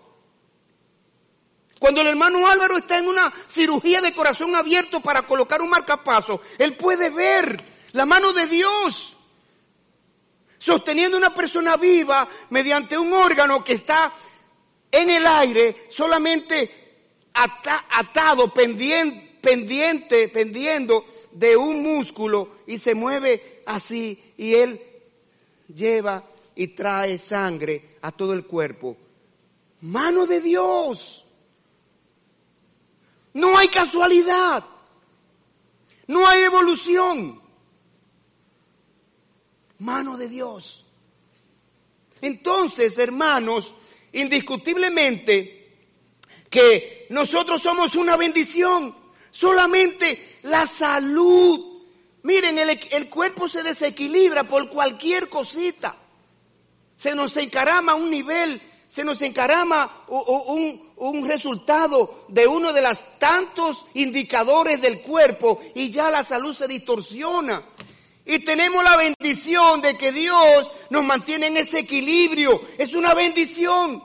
[1.79, 6.41] Cuando el hermano Álvaro está en una cirugía de corazón abierto para colocar un marcapaso,
[6.57, 7.57] él puede ver
[7.93, 9.15] la mano de Dios
[10.57, 14.13] sosteniendo una persona viva mediante un órgano que está
[14.91, 16.69] en el aire, solamente
[17.33, 24.81] atado, pendiente, pendiente, pendiendo de un músculo y se mueve así y él
[25.73, 26.23] lleva
[26.55, 28.97] y trae sangre a todo el cuerpo.
[29.81, 31.25] Mano de Dios.
[33.33, 34.65] No hay casualidad.
[36.07, 37.41] No hay evolución.
[39.79, 40.85] Mano de Dios.
[42.21, 43.75] Entonces, hermanos,
[44.11, 45.77] indiscutiblemente
[46.49, 48.95] que nosotros somos una bendición.
[49.31, 51.83] Solamente la salud.
[52.23, 55.95] Miren, el, cuerpo se desequilibra por cualquier cosita.
[56.97, 63.19] Se nos encarama un nivel, se nos encarama un, un resultado de uno de los
[63.19, 67.63] tantos indicadores del cuerpo y ya la salud se distorsiona.
[68.25, 72.61] Y tenemos la bendición de que Dios nos mantiene en ese equilibrio.
[72.77, 74.03] Es una bendición.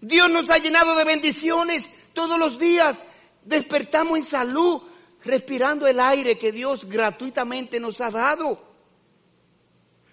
[0.00, 3.02] Dios nos ha llenado de bendiciones todos los días.
[3.44, 4.82] Despertamos en salud,
[5.24, 8.72] respirando el aire que Dios gratuitamente nos ha dado.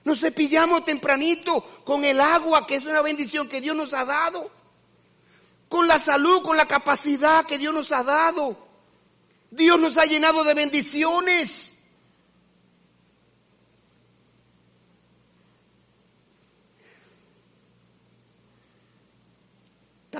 [0.03, 4.49] Nos cepillamos tempranito con el agua, que es una bendición que Dios nos ha dado.
[5.67, 8.57] Con la salud, con la capacidad que Dios nos ha dado.
[9.51, 11.75] Dios nos ha llenado de bendiciones.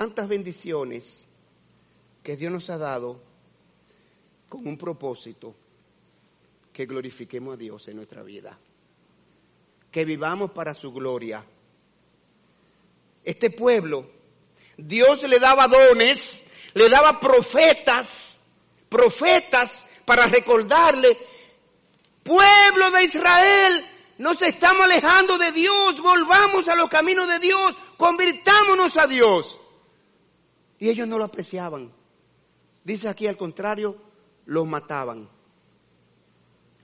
[0.00, 1.28] tantas bendiciones
[2.22, 3.20] que Dios nos ha dado
[4.50, 5.54] con un propósito,
[6.72, 8.58] que glorifiquemos a Dios en nuestra vida,
[9.90, 11.44] que vivamos para su gloria.
[13.24, 14.10] Este pueblo,
[14.76, 18.40] Dios le daba dones, le daba profetas,
[18.88, 21.16] profetas para recordarle,
[22.24, 23.86] pueblo de Israel,
[24.18, 29.60] nos estamos alejando de Dios, volvamos a los caminos de Dios, convirtámonos a Dios.
[30.80, 31.92] Y ellos no lo apreciaban.
[32.82, 34.09] Dice aquí al contrario,
[34.50, 35.28] los mataban.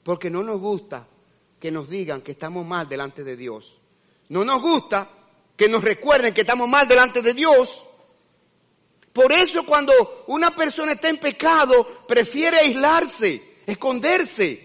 [0.04, 1.06] Porque no nos gusta
[1.58, 3.76] que nos digan que estamos mal delante de Dios.
[4.28, 5.10] No nos gusta
[5.56, 7.84] que nos recuerden que estamos mal delante de Dios.
[9.12, 9.92] Por eso cuando
[10.28, 14.62] una persona está en pecado, prefiere aislarse, esconderse.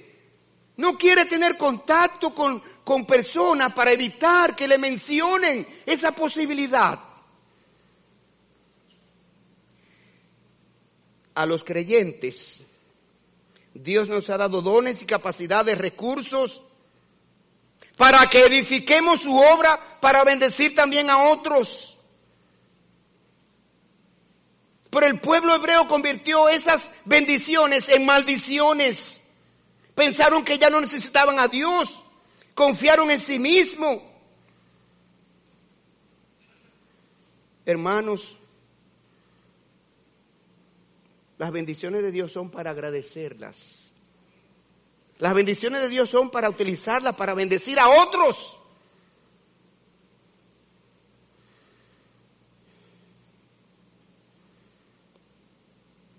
[0.78, 7.00] No quiere tener contacto con, con personas para evitar que le mencionen esa posibilidad.
[11.34, 12.66] a los creyentes.
[13.74, 16.62] Dios nos ha dado dones y capacidades, recursos,
[17.98, 21.98] para que edifiquemos su obra, para bendecir también a otros.
[24.90, 29.22] Pero el pueblo hebreo convirtió esas bendiciones en maldiciones.
[29.96, 32.02] Pensaron que ya no necesitaban a Dios.
[32.54, 34.12] Confiaron en sí mismo.
[37.66, 38.38] Hermanos,
[41.42, 43.96] las bendiciones de Dios son para agradecerlas.
[45.18, 48.60] Las bendiciones de Dios son para utilizarlas, para bendecir a otros.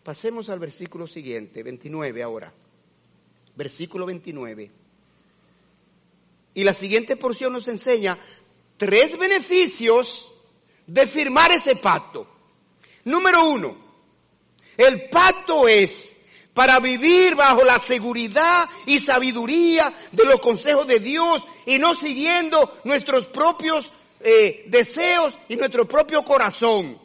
[0.02, 2.52] Pasemos al versículo siguiente, 29 ahora.
[3.54, 4.72] Versículo 29.
[6.54, 8.18] Y la siguiente porción nos enseña
[8.76, 10.32] tres beneficios
[10.84, 12.26] de firmar ese pacto.
[13.04, 13.91] Número uno,
[14.76, 16.16] el pacto es
[16.54, 22.78] para vivir bajo la seguridad y sabiduría de los consejos de Dios y no siguiendo
[22.84, 26.98] nuestros propios eh, deseos y nuestro propio corazón.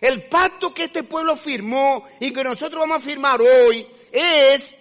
[0.00, 4.74] El pacto que este pueblo firmó y que nosotros vamos a firmar hoy es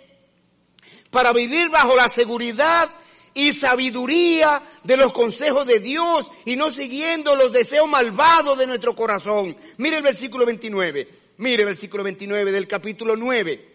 [1.10, 2.90] para vivir bajo la seguridad
[3.34, 8.96] y sabiduría de los consejos de Dios y no siguiendo los deseos malvados de nuestro
[8.96, 9.56] corazón.
[9.78, 11.23] Mire el versículo 29.
[11.38, 13.74] Mire versículo 29 del capítulo 9.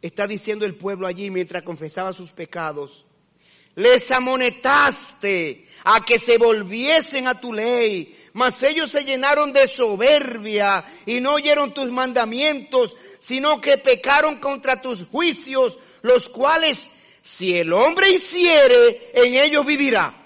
[0.00, 3.04] Está diciendo el pueblo allí mientras confesaba sus pecados.
[3.76, 10.84] Les amonetaste a que se volviesen a tu ley, mas ellos se llenaron de soberbia
[11.06, 16.90] y no oyeron tus mandamientos, sino que pecaron contra tus juicios, los cuales
[17.22, 20.18] si el hombre hiciere, en ellos vivirá.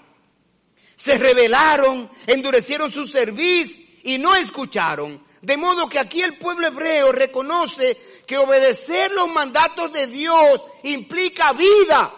[0.95, 5.21] Se rebelaron, endurecieron su cerviz y no escucharon.
[5.41, 11.51] De modo que aquí el pueblo hebreo reconoce que obedecer los mandatos de Dios implica
[11.51, 12.13] vida.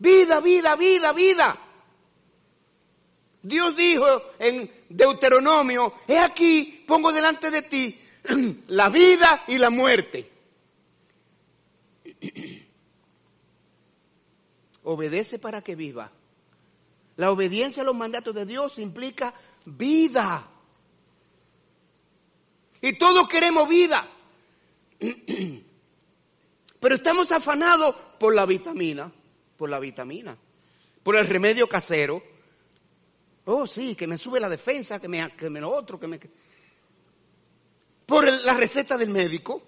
[0.00, 1.54] Vida, vida, vida, vida.
[3.40, 4.04] Dios dijo
[4.40, 7.96] en Deuteronomio, he aquí, pongo delante de ti
[8.68, 10.28] la vida y la muerte.
[14.82, 16.10] Obedece para que viva.
[17.16, 19.34] La obediencia a los mandatos de Dios implica
[19.64, 20.46] vida.
[22.80, 24.08] Y todos queremos vida.
[26.80, 29.10] Pero estamos afanados por la vitamina,
[29.56, 30.36] por la vitamina,
[31.02, 32.22] por el remedio casero.
[33.46, 36.20] Oh, sí, que me sube la defensa, que me, que me lo otro, que me...
[38.06, 39.62] Por la receta del médico.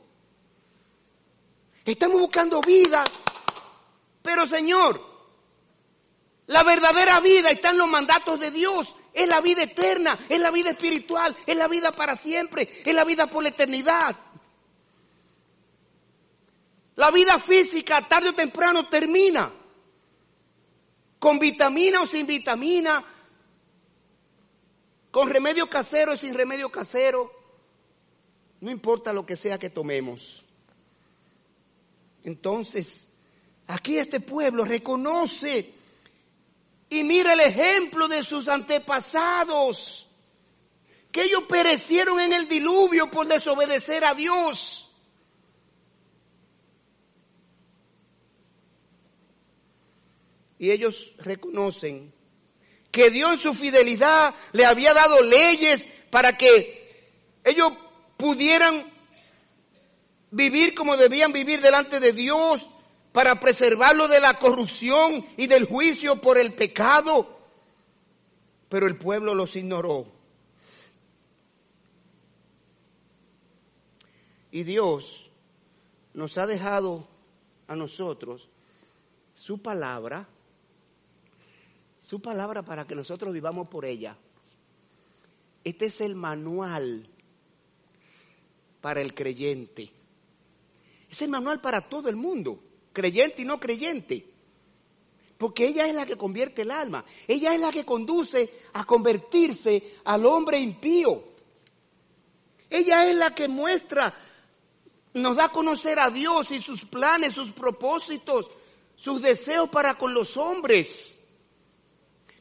[1.85, 3.05] Estamos buscando vida
[4.27, 5.01] pero Señor,
[6.49, 8.93] la verdadera vida está en los mandatos de Dios.
[9.17, 13.05] Es la vida eterna, es la vida espiritual, es la vida para siempre, es la
[13.05, 14.15] vida por la eternidad.
[16.97, 19.53] La vida física tarde o temprano termina.
[21.19, 23.03] Con vitamina o sin vitamina,
[25.11, 27.33] con remedio casero o sin remedio casero.
[28.61, 30.45] No importa lo que sea que tomemos.
[32.23, 33.09] Entonces,
[33.69, 35.73] Aquí este pueblo reconoce
[36.89, 40.09] y mira el ejemplo de sus antepasados,
[41.11, 44.83] que ellos perecieron en el diluvio por desobedecer a Dios.
[50.59, 52.13] Y ellos reconocen
[52.91, 57.13] que Dios en su fidelidad le había dado leyes para que
[57.45, 57.73] ellos
[58.17, 58.91] pudieran
[60.31, 62.71] vivir como debían vivir delante de Dios,
[63.17, 67.41] para preservarlo de la corrupción y del juicio por el pecado.
[68.69, 70.07] Pero el pueblo los ignoró.
[74.51, 75.31] Y Dios
[76.13, 77.09] nos ha dejado
[77.69, 78.51] a nosotros
[79.35, 80.29] su palabra,
[81.99, 84.15] su palabra para que nosotros vivamos por ella.
[85.65, 87.09] Este es el manual
[88.83, 89.91] para el creyente.
[91.11, 92.66] Es el manual para todo el mundo
[92.97, 94.27] creyente y no creyente.
[95.37, 97.05] Porque ella es la que convierte el alma.
[97.29, 101.23] Ella es la que conduce a convertirse al hombre impío.
[102.71, 104.15] Ella es la que muestra,
[105.13, 108.51] nos da a conocer a Dios y sus planes, sus propósitos,
[108.97, 111.21] sus deseos para con los hombres.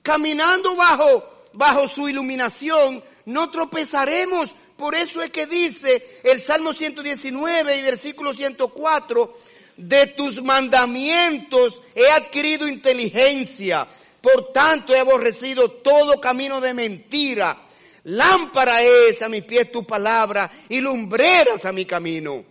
[0.02, 4.56] Caminando bajo, bajo su iluminación, no tropezaremos.
[4.78, 9.34] Por eso es que dice el Salmo 119 y versículo 104,
[9.78, 13.88] de tus mandamientos he adquirido inteligencia.
[14.22, 17.62] Por tanto he aborrecido todo camino de mentira.
[18.04, 22.44] Lámpara es a mi pie tu palabra y lumbreras a mi camino.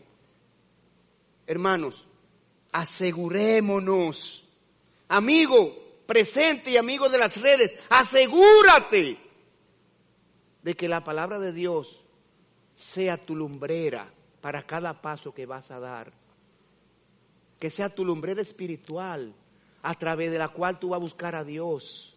[1.46, 2.04] Hermanos,
[2.72, 4.44] asegurémonos.
[5.08, 9.18] Amigo presente y amigo de las redes, asegúrate
[10.62, 12.00] de que la palabra de Dios
[12.74, 14.10] sea tu lumbrera
[14.40, 16.12] para cada paso que vas a dar
[17.64, 19.34] que sea tu lumbrera espiritual
[19.80, 22.14] a través de la cual tú vas a buscar a Dios.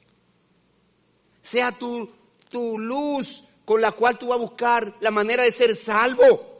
[1.41, 2.11] Sea tu,
[2.49, 6.59] tu luz con la cual tú vas a buscar la manera de ser salvo.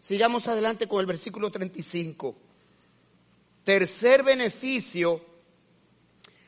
[0.00, 2.36] Sigamos adelante con el versículo 35.
[3.64, 5.20] Tercer beneficio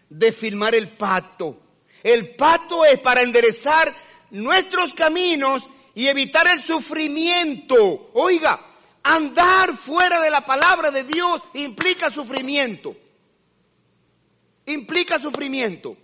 [0.08, 1.58] de firmar el pacto.
[2.04, 3.92] El pacto es para enderezar
[4.30, 8.12] nuestros caminos y evitar el sufrimiento.
[8.14, 8.69] Oiga,
[9.02, 12.94] Andar fuera de la palabra de Dios implica sufrimiento.
[14.66, 15.96] Implica sufrimiento.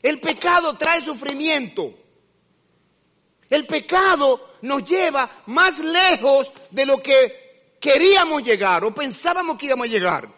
[0.00, 1.94] El pecado trae sufrimiento.
[3.50, 9.86] El pecado nos lleva más lejos de lo que queríamos llegar o pensábamos que íbamos
[9.86, 10.28] a llegar.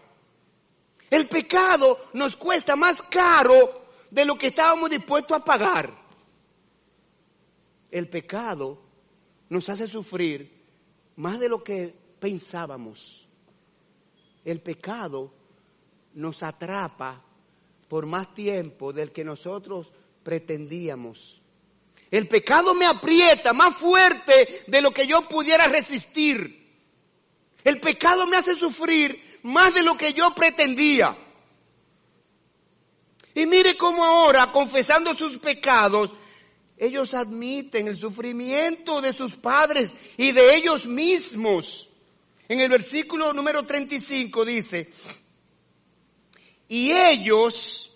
[1.10, 6.02] El pecado nos cuesta más caro de lo que estábamos dispuestos a pagar.
[7.90, 8.82] el pecado
[9.48, 10.53] nos hace sufrir
[11.16, 13.28] más de lo que pensábamos.
[14.44, 15.32] El pecado
[16.14, 17.22] nos atrapa
[17.88, 19.92] por más tiempo del que nosotros
[20.22, 21.40] pretendíamos.
[22.10, 26.64] El pecado me aprieta más fuerte de lo que yo pudiera resistir.
[27.64, 31.16] El pecado me hace sufrir más de lo que yo pretendía.
[33.34, 36.14] Y mire cómo ahora, confesando sus pecados,
[36.84, 41.90] ellos admiten el sufrimiento de sus padres y de ellos mismos.
[42.48, 44.90] En el versículo número 35 dice,
[46.68, 47.90] y ellos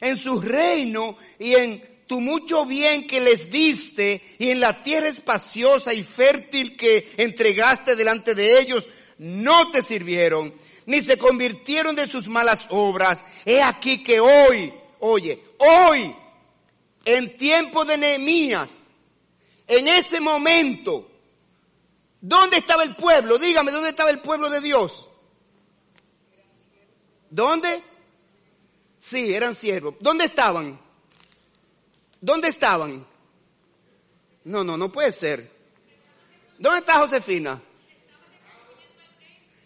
[0.00, 5.08] en su reino y en tu mucho bien que les diste y en la tierra
[5.08, 10.52] espaciosa y fértil que entregaste delante de ellos, no te sirvieron,
[10.86, 13.22] ni se convirtieron de sus malas obras.
[13.44, 16.14] He aquí que hoy, oye, hoy,
[17.16, 18.82] en tiempo de Nehemías,
[19.66, 21.10] en ese momento,
[22.20, 23.38] ¿dónde estaba el pueblo?
[23.38, 25.08] Dígame, ¿dónde estaba el pueblo de Dios?
[27.30, 27.82] ¿Dónde?
[28.98, 29.94] Sí, eran siervos.
[30.00, 30.80] ¿Dónde estaban?
[32.20, 33.06] ¿Dónde estaban?
[34.44, 35.50] No, no, no puede ser.
[36.58, 37.60] ¿Dónde está Josefina?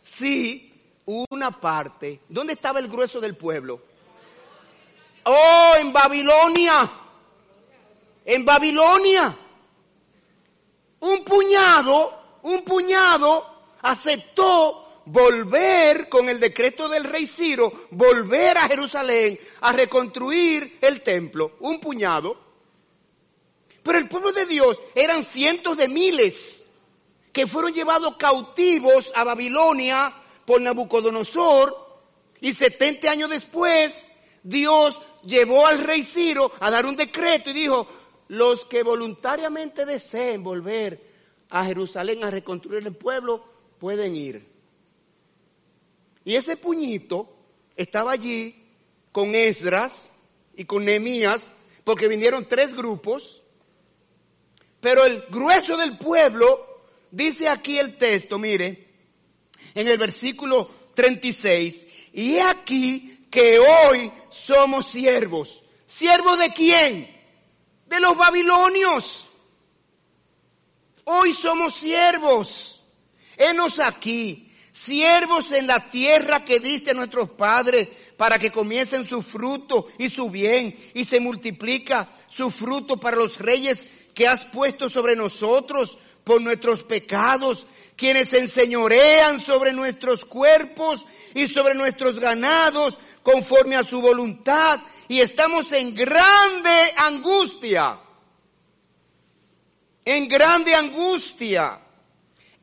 [0.02, 0.72] Sí,
[1.06, 2.20] una parte.
[2.28, 3.82] ¿Dónde estaba el grueso del pueblo?
[5.24, 6.90] Oh, en Babilonia.
[8.24, 9.36] En Babilonia.
[11.00, 19.38] Un puñado, un puñado aceptó volver con el decreto del rey Ciro, volver a Jerusalén
[19.60, 22.38] a reconstruir el templo, un puñado.
[23.82, 26.64] Pero el pueblo de Dios eran cientos de miles
[27.32, 30.14] que fueron llevados cautivos a Babilonia
[30.46, 31.84] por Nabucodonosor
[32.40, 34.02] y 70 años después
[34.42, 37.86] Dios llevó al rey Ciro a dar un decreto y dijo,
[38.28, 41.00] los que voluntariamente deseen volver
[41.50, 43.44] a Jerusalén a reconstruir el pueblo
[43.78, 44.46] pueden ir.
[46.24, 47.36] Y ese puñito
[47.76, 48.56] estaba allí
[49.12, 50.10] con Esdras
[50.56, 51.52] y con Nehemías,
[51.84, 53.42] porque vinieron tres grupos,
[54.80, 58.88] pero el grueso del pueblo, dice aquí el texto, mire,
[59.74, 65.62] en el versículo 36, y he aquí que hoy somos siervos.
[65.86, 67.13] ¿Siervos de quién?
[67.86, 69.28] De los babilonios.
[71.04, 72.82] Hoy somos siervos.
[73.36, 79.22] Henos aquí siervos en la tierra que diste a nuestros padres para que comiencen su
[79.22, 84.88] fruto y su bien y se multiplica su fruto para los reyes que has puesto
[84.88, 87.66] sobre nosotros por nuestros pecados,
[87.96, 95.72] quienes enseñorean sobre nuestros cuerpos y sobre nuestros ganados conforme a su voluntad y estamos
[95.72, 98.00] en grande angustia,
[100.04, 101.80] en grande angustia.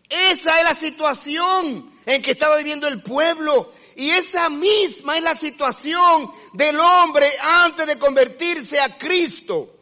[0.10, 3.72] Esa es la situación en que estaba viviendo el pueblo.
[3.96, 9.78] Y esa misma es la situación del hombre antes de convertirse a Cristo.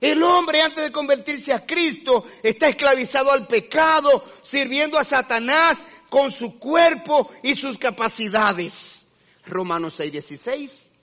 [0.00, 5.78] El hombre antes de convertirse a Cristo está esclavizado al pecado, sirviendo a Satanás
[6.10, 9.06] con su cuerpo y sus capacidades.
[9.46, 10.93] Romanos 6:16.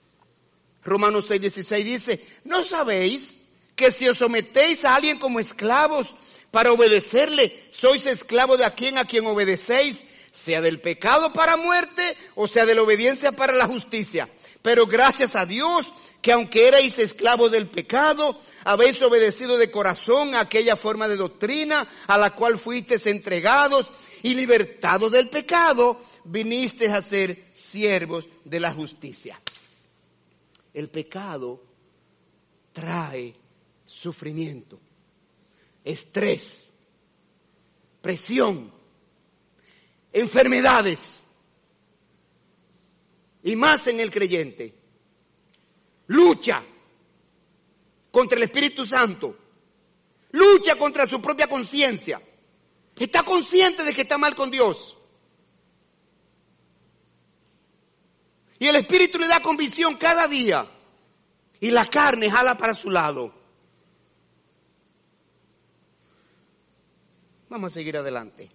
[0.84, 3.40] Romanos 6:16 dice, ¿no sabéis
[3.76, 6.14] que si os sometéis a alguien como esclavos
[6.52, 7.64] para obedecerle.
[7.72, 12.64] Sois esclavo de a quien a quien obedecéis, sea del pecado para muerte o sea
[12.64, 14.28] de la obediencia para la justicia.
[14.62, 20.76] Pero gracias a Dios que aunque erais esclavos del pecado, habéis obedecido de corazón aquella
[20.76, 23.90] forma de doctrina a la cual fuisteis entregados
[24.22, 29.41] y libertados del pecado, vinisteis a ser siervos de la justicia.
[30.74, 31.62] El pecado
[32.72, 33.34] trae
[33.84, 34.78] sufrimiento
[35.84, 36.72] estrés,
[38.00, 38.72] presión,
[40.12, 41.22] enfermedades,
[43.44, 44.72] y más en el creyente.
[46.08, 46.62] Lucha
[48.10, 49.36] contra el Espíritu Santo,
[50.32, 52.22] lucha contra su propia conciencia,
[52.96, 54.96] está consciente de que está mal con Dios.
[58.62, 60.64] Y el Espíritu le da convicción cada día.
[61.58, 63.34] Y la carne jala para su lado.
[67.48, 68.48] Vamos a seguir adelante.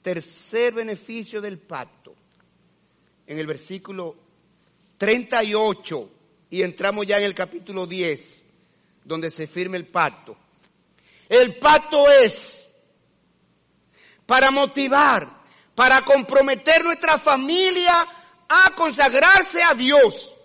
[0.00, 2.14] Tercer beneficio del pacto.
[3.26, 4.16] En el versículo
[4.96, 6.10] 38
[6.48, 8.46] y entramos ya en el capítulo 10,
[9.04, 10.38] donde se firma el pacto.
[11.28, 12.65] El pacto es
[14.26, 15.42] para motivar,
[15.74, 18.06] para comprometer nuestra familia
[18.48, 20.36] a consagrarse a Dios.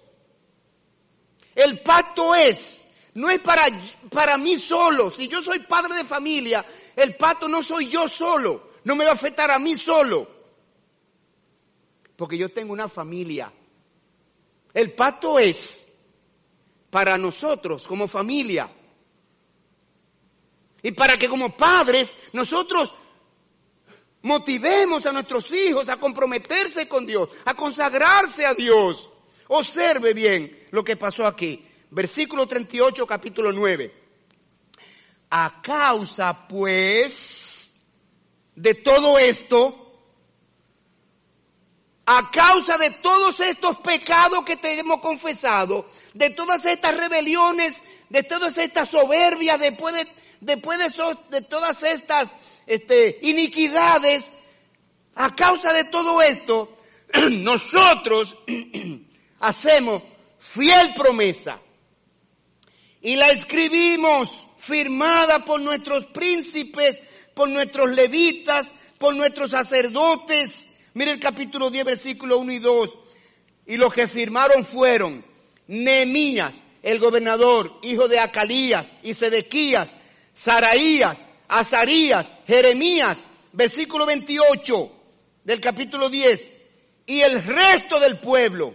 [1.56, 3.68] El pacto es, no es para,
[4.12, 5.12] para mí solo.
[5.12, 6.66] Si yo soy padre de familia,
[6.96, 8.72] el pacto no soy yo solo.
[8.84, 10.28] No me va a afectar a mí solo.
[12.16, 13.52] Porque yo tengo una familia.
[14.74, 15.88] El pacto es
[16.90, 18.70] para nosotros como familia.
[20.84, 22.94] Y para que como padres nosotros
[24.24, 29.10] motivemos a nuestros hijos a comprometerse con Dios, a consagrarse a Dios.
[29.48, 31.66] Observe bien lo que pasó aquí.
[31.90, 34.00] Versículo 38, capítulo 9.
[35.32, 37.74] A causa, pues,
[38.56, 39.82] de todo esto,
[42.06, 48.24] a causa de todos estos pecados que te hemos confesado, de todas estas rebeliones, de
[48.24, 50.08] todas estas soberbias, después de,
[50.42, 52.30] después de, de todas estas
[52.72, 54.32] este, iniquidades,
[55.16, 56.74] a causa de todo esto,
[57.30, 58.34] nosotros
[59.42, 60.02] hacemos
[60.40, 61.62] fiel promesa
[63.02, 67.02] y la escribimos firmada por nuestros príncipes,
[67.34, 70.70] por nuestros levitas, por nuestros sacerdotes.
[70.94, 72.98] Mire el capítulo 10, versículo 1 y 2.
[73.66, 75.26] Y los que firmaron fueron
[75.68, 79.98] Nehemías, el gobernador, hijo de Acalías y Sedequías,
[80.34, 83.20] Saraías, Azarías, Jeremías,
[83.52, 84.92] versículo 28
[85.44, 86.52] del capítulo 10,
[87.08, 88.74] y el resto del pueblo,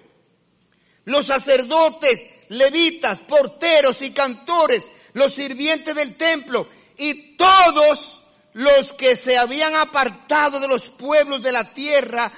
[1.06, 6.68] los sacerdotes, levitas, porteros y cantores, los sirvientes del templo
[6.98, 8.20] y todos
[8.52, 12.30] los que se habían apartado de los pueblos de la tierra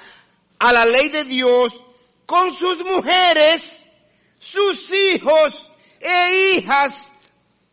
[0.61, 1.83] a la ley de Dios,
[2.27, 3.89] con sus mujeres,
[4.39, 7.11] sus hijos e hijas,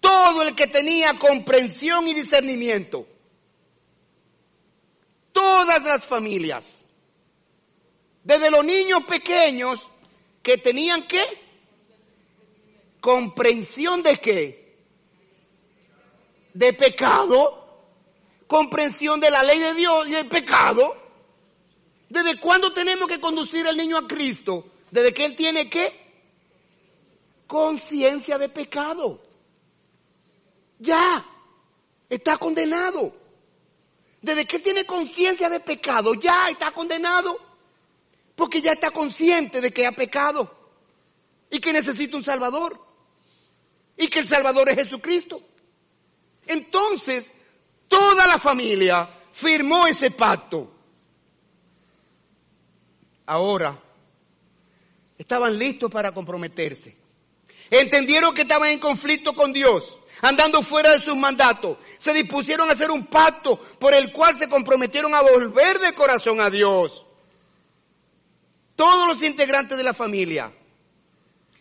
[0.05, 3.07] todo el que tenía comprensión y discernimiento.
[5.31, 6.85] Todas las familias,
[8.23, 9.87] desde los niños pequeños
[10.43, 11.23] que tenían qué?
[13.01, 14.77] Comprensión de qué?
[16.53, 17.83] De pecado,
[18.45, 20.95] comprensión de la ley de Dios y el pecado.
[22.09, 24.67] ¿Desde cuándo tenemos que conducir al niño a Cristo?
[24.91, 25.91] Desde que él tiene qué?
[27.47, 29.25] Conciencia de pecado.
[30.79, 31.25] Ya,
[32.09, 33.13] está condenado.
[34.21, 37.39] Desde que tiene conciencia de pecado, ya está condenado.
[38.35, 40.65] Porque ya está consciente de que ha pecado
[41.49, 42.79] y que necesita un Salvador.
[43.97, 45.41] Y que el Salvador es Jesucristo.
[46.45, 47.31] Entonces,
[47.87, 50.71] toda la familia firmó ese pacto.
[53.25, 53.81] Ahora,
[55.17, 57.04] estaban listos para comprometerse.
[57.69, 61.77] Entendieron que estaban en conflicto con Dios, andando fuera de sus mandatos.
[61.97, 66.41] Se dispusieron a hacer un pacto por el cual se comprometieron a volver de corazón
[66.41, 67.05] a Dios
[68.75, 70.53] todos los integrantes de la familia.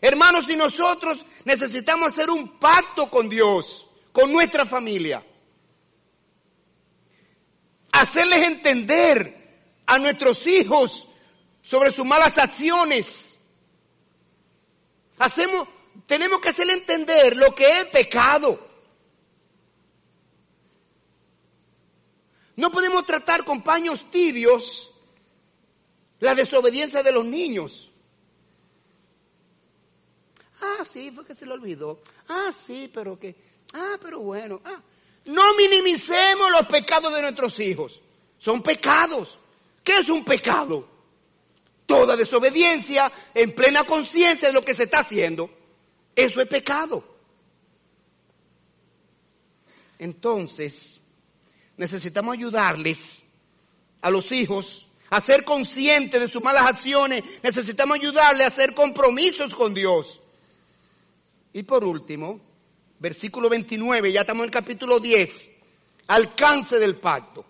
[0.01, 5.25] Hermanos, y nosotros necesitamos hacer un pacto con Dios, con nuestra familia.
[7.93, 9.45] Hacerles entender
[9.87, 11.09] a nuestros hijos
[11.63, 13.41] sobre sus malas acciones.
[15.19, 15.69] Hacemos,
[16.07, 18.75] tenemos que hacerle entender lo que es pecado.
[22.57, 24.93] No podemos tratar con paños tibios
[26.21, 27.91] la desobediencia de los niños.
[30.61, 32.01] Ah, sí, fue que se le olvidó.
[32.29, 33.35] Ah, sí, pero que.
[33.73, 34.61] Ah, pero bueno.
[34.65, 34.81] Ah.
[35.27, 38.01] No minimicemos los pecados de nuestros hijos.
[38.39, 39.39] Son pecados.
[39.83, 40.89] ¿Qué es un pecado?
[41.87, 45.51] Toda desobediencia en plena conciencia de lo que se está haciendo.
[46.15, 47.05] Eso es pecado.
[49.99, 51.01] Entonces,
[51.77, 53.23] necesitamos ayudarles
[54.01, 59.55] a los hijos a ser consciente de sus malas acciones, necesitamos ayudarle a hacer compromisos
[59.55, 60.21] con Dios.
[61.53, 62.41] Y por último,
[62.99, 65.51] versículo 29, ya estamos en el capítulo 10,
[66.09, 67.45] alcance del pacto.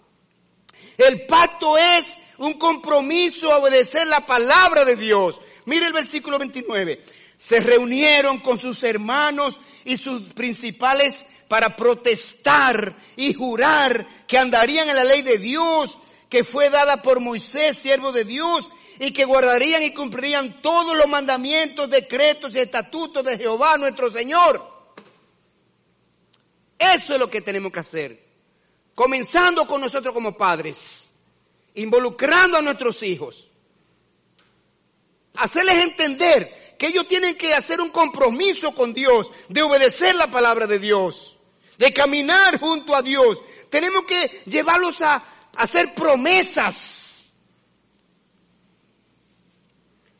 [0.99, 5.41] El pacto es un compromiso a obedecer la palabra de Dios.
[5.67, 7.03] Mire el versículo 29.
[7.39, 14.97] Se reunieron con sus hermanos y sus principales para protestar y jurar que andarían en
[14.97, 15.99] la ley de Dios
[16.35, 18.69] que fue dada por Moisés, siervo de Dios,
[18.99, 24.61] y que guardarían y cumplirían todos los mandamientos, decretos y estatutos de Jehová nuestro Señor.
[26.77, 28.25] Eso es lo que tenemos que hacer.
[28.97, 31.09] Comenzando con nosotros como padres,
[31.77, 33.49] involucrando a nuestros hijos.
[35.37, 40.67] Hacerles entender que ellos tienen que hacer un compromiso con Dios, de obedecer la palabra
[40.67, 41.37] de Dios,
[41.79, 43.43] de caminar junto a Dios.
[43.71, 45.25] Tenemos que llevarlos a,
[45.57, 47.33] hacer promesas.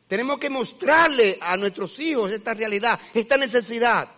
[0.07, 4.09] Tenemos que mostrarle a nuestros hijos esta realidad, esta necesidad.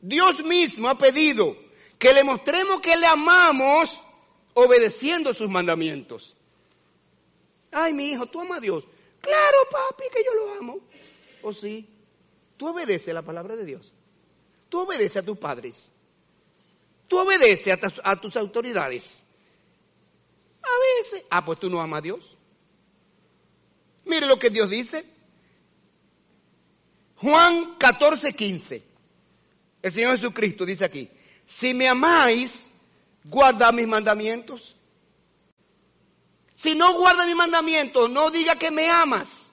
[0.00, 1.56] Dios mismo ha pedido
[1.98, 4.00] que le mostremos que le amamos
[4.52, 6.36] obedeciendo sus mandamientos.
[7.72, 8.84] Ay, mi hijo, ¿tú amas a Dios?
[9.24, 10.78] Claro, papi, que yo lo amo.
[11.42, 11.88] ¿O sí?
[12.58, 13.92] ¿Tú obedeces la palabra de Dios?
[14.68, 15.90] ¿Tú obedeces a tus padres?
[17.08, 19.24] ¿Tú obedeces a, a tus autoridades?
[20.62, 21.24] A veces.
[21.30, 22.36] Ah, pues tú no amas a Dios.
[24.04, 25.04] Mire lo que Dios dice.
[27.16, 28.82] Juan 14, 15.
[29.82, 31.10] El Señor Jesucristo dice aquí,
[31.46, 32.68] si me amáis,
[33.24, 34.76] guarda mis mandamientos.
[36.64, 39.52] Si no guarda mis mandamientos, no diga que me amas.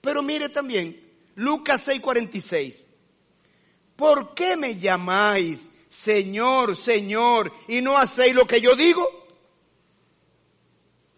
[0.00, 0.96] Pero mire también,
[1.34, 2.86] Lucas 6:46.
[3.96, 9.26] ¿Por qué me llamáis Señor, Señor y no hacéis lo que yo digo?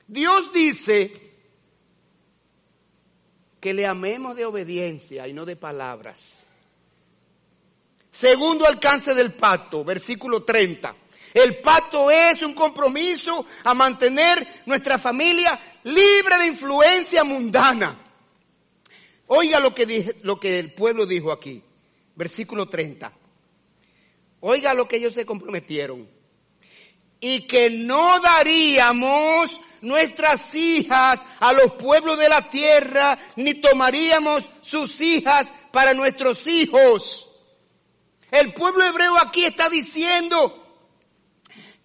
[0.07, 1.13] Dios dice
[3.61, 6.47] que le amemos de obediencia y no de palabras.
[8.11, 10.97] Segundo alcance del pacto, versículo 30.
[11.35, 17.99] El pacto es un compromiso a mantener nuestra familia libre de influencia mundana.
[19.27, 21.63] Oiga lo que, dije, lo que el pueblo dijo aquí,
[22.15, 23.13] versículo 30.
[24.41, 26.09] Oiga lo que ellos se comprometieron.
[27.21, 35.01] Y que no daríamos nuestras hijas a los pueblos de la tierra, ni tomaríamos sus
[35.01, 37.29] hijas para nuestros hijos.
[38.31, 40.68] El pueblo hebreo aquí está diciendo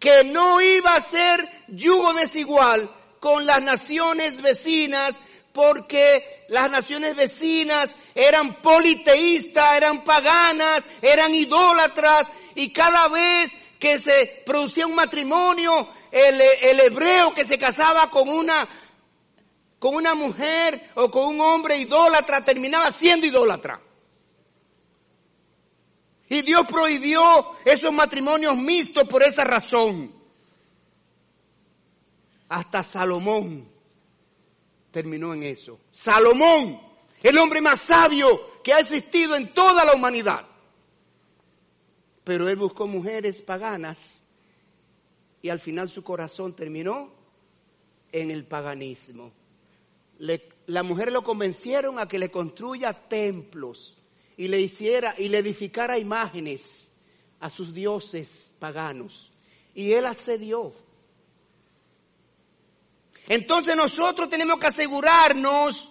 [0.03, 5.17] que no iba a ser yugo desigual con las naciones vecinas
[5.53, 14.43] porque las naciones vecinas eran politeístas, eran paganas, eran idólatras y cada vez que se
[14.45, 16.41] producía un matrimonio el,
[16.81, 18.67] hebreo que se casaba con una,
[19.79, 23.79] con una mujer o con un hombre idólatra terminaba siendo idólatra.
[26.29, 30.11] Y Dios prohibió esos matrimonios mixtos por esa razón.
[32.49, 33.67] Hasta Salomón
[34.91, 35.79] terminó en eso.
[35.91, 36.79] Salomón,
[37.21, 40.45] el hombre más sabio que ha existido en toda la humanidad.
[42.23, 44.23] Pero él buscó mujeres paganas
[45.41, 47.11] y al final su corazón terminó
[48.11, 49.31] en el paganismo.
[50.67, 53.97] la mujer lo convencieron a que le construya templos
[54.37, 56.87] y le hiciera y le edificara imágenes
[57.39, 59.31] a sus dioses paganos.
[59.75, 60.73] Y él accedió.
[63.27, 65.89] Entonces nosotros tenemos que asegurarnos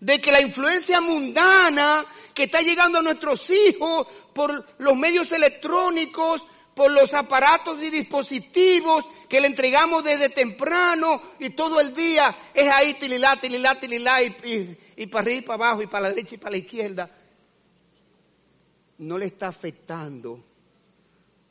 [0.00, 6.44] de que la influencia mundana que está llegando a nuestros hijos por los medios electrónicos,
[6.74, 12.68] por los aparatos y dispositivos que le entregamos desde temprano y todo el día es
[12.70, 16.34] ahí tililá, tililá, tililá y, y, para arriba y para abajo y para la derecha
[16.34, 17.10] y para la izquierda.
[18.98, 20.42] No le está afectando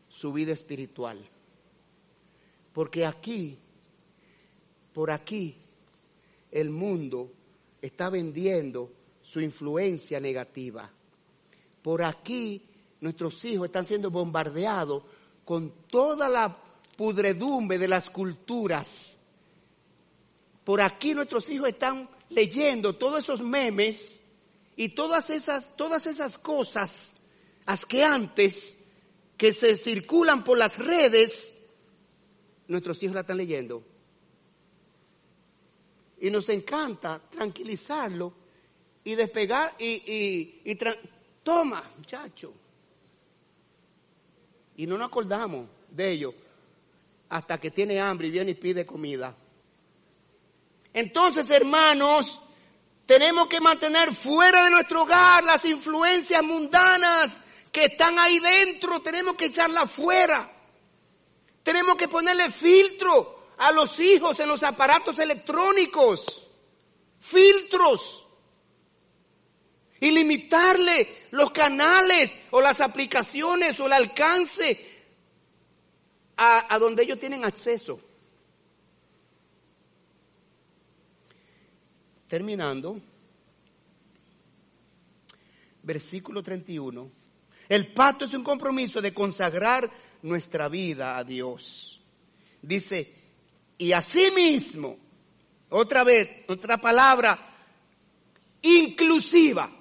[0.10, 1.20] su vida espiritual.
[2.74, 3.58] Porque aquí,
[4.94, 5.56] por aquí,
[6.52, 7.32] el mundo
[7.82, 10.90] está vendiendo su influencia negativa.
[11.82, 12.62] Por aquí
[13.00, 15.04] nuestros hijos están siendo bombardeados
[15.44, 16.56] con toda la
[16.96, 19.18] pudredumbre de las culturas.
[20.64, 24.22] Por aquí nuestros hijos están leyendo todos esos memes
[24.76, 27.16] y todas esas, todas esas cosas
[27.72, 28.78] asqueantes
[29.38, 31.56] que se circulan por las redes,
[32.68, 33.84] nuestros hijos la están leyendo.
[36.20, 38.34] Y nos encanta tranquilizarlo
[39.04, 40.78] y despegar y, y, y
[41.44, 42.54] toma, muchacho,
[44.76, 46.34] y no nos acordamos de ello
[47.30, 49.36] hasta que tiene hambre y viene y pide comida.
[50.94, 52.40] Entonces, hermanos,
[53.06, 57.42] tenemos que mantener fuera de nuestro hogar las influencias mundanas
[57.72, 60.52] que están ahí dentro, tenemos que echarlas fuera.
[61.64, 66.48] Tenemos que ponerle filtro a los hijos en los aparatos electrónicos.
[67.20, 68.28] Filtros
[70.02, 74.90] y limitarle los canales o las aplicaciones o el alcance
[76.38, 78.00] a, donde ellos tienen acceso.
[82.28, 83.00] Terminando,
[85.84, 87.21] versículo 31.
[87.72, 89.90] El pacto es un compromiso de consagrar
[90.24, 92.02] nuestra vida a Dios.
[92.62, 93.16] Dice,
[93.78, 94.98] y asimismo,
[95.70, 97.40] otra vez, otra palabra
[98.62, 99.72] inclusiva.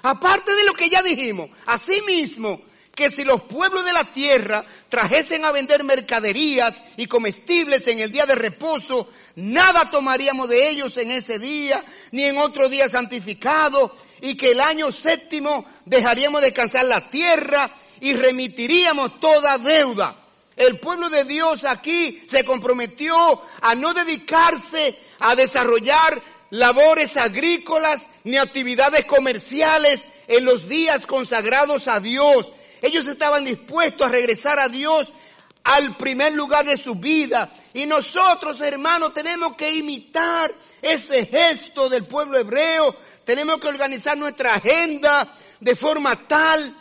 [0.00, 2.62] Aparte de lo que ya dijimos, asimismo,
[2.98, 8.10] que si los pueblos de la tierra trajesen a vender mercaderías y comestibles en el
[8.10, 13.94] día de reposo, nada tomaríamos de ellos en ese día, ni en otro día santificado,
[14.20, 17.70] y que el año séptimo dejaríamos descansar la tierra
[18.00, 20.16] y remitiríamos toda deuda.
[20.56, 26.20] El pueblo de Dios aquí se comprometió a no dedicarse a desarrollar
[26.50, 32.50] labores agrícolas ni actividades comerciales en los días consagrados a Dios,
[32.82, 35.12] ellos estaban dispuestos a regresar a Dios
[35.64, 37.50] al primer lugar de su vida.
[37.74, 42.96] Y nosotros, hermanos, tenemos que imitar ese gesto del pueblo hebreo.
[43.24, 46.74] Tenemos que organizar nuestra agenda de forma tal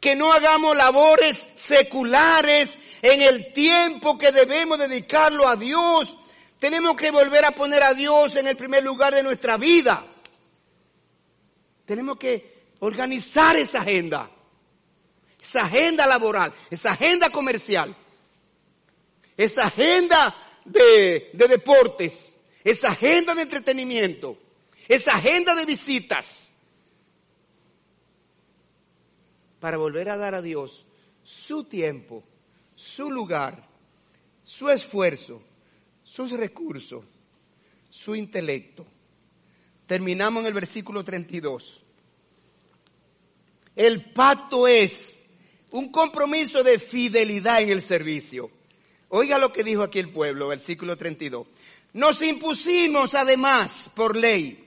[0.00, 6.16] que no hagamos labores seculares en el tiempo que debemos dedicarlo a Dios.
[6.58, 10.04] Tenemos que volver a poner a Dios en el primer lugar de nuestra vida.
[11.84, 14.30] Tenemos que organizar esa agenda
[15.40, 17.94] esa agenda laboral, esa agenda comercial,
[19.36, 20.34] esa agenda
[20.64, 24.38] de, deportes, esa agenda de entretenimiento,
[24.88, 26.50] esa agenda de visitas,
[29.60, 30.86] para volver a dar a Dios
[31.24, 32.22] su tiempo,
[32.74, 33.68] su lugar,
[34.42, 35.42] su esfuerzo,
[36.04, 37.04] sus recursos,
[37.90, 38.86] su intelecto.
[39.86, 41.82] Terminamos en el versículo 32.
[43.74, 45.27] El pacto es
[45.70, 48.50] un compromiso de fidelidad en el servicio.
[49.10, 51.46] Oiga lo que dijo aquí el pueblo, versículo 32.
[51.94, 54.64] Nos impusimos además por ley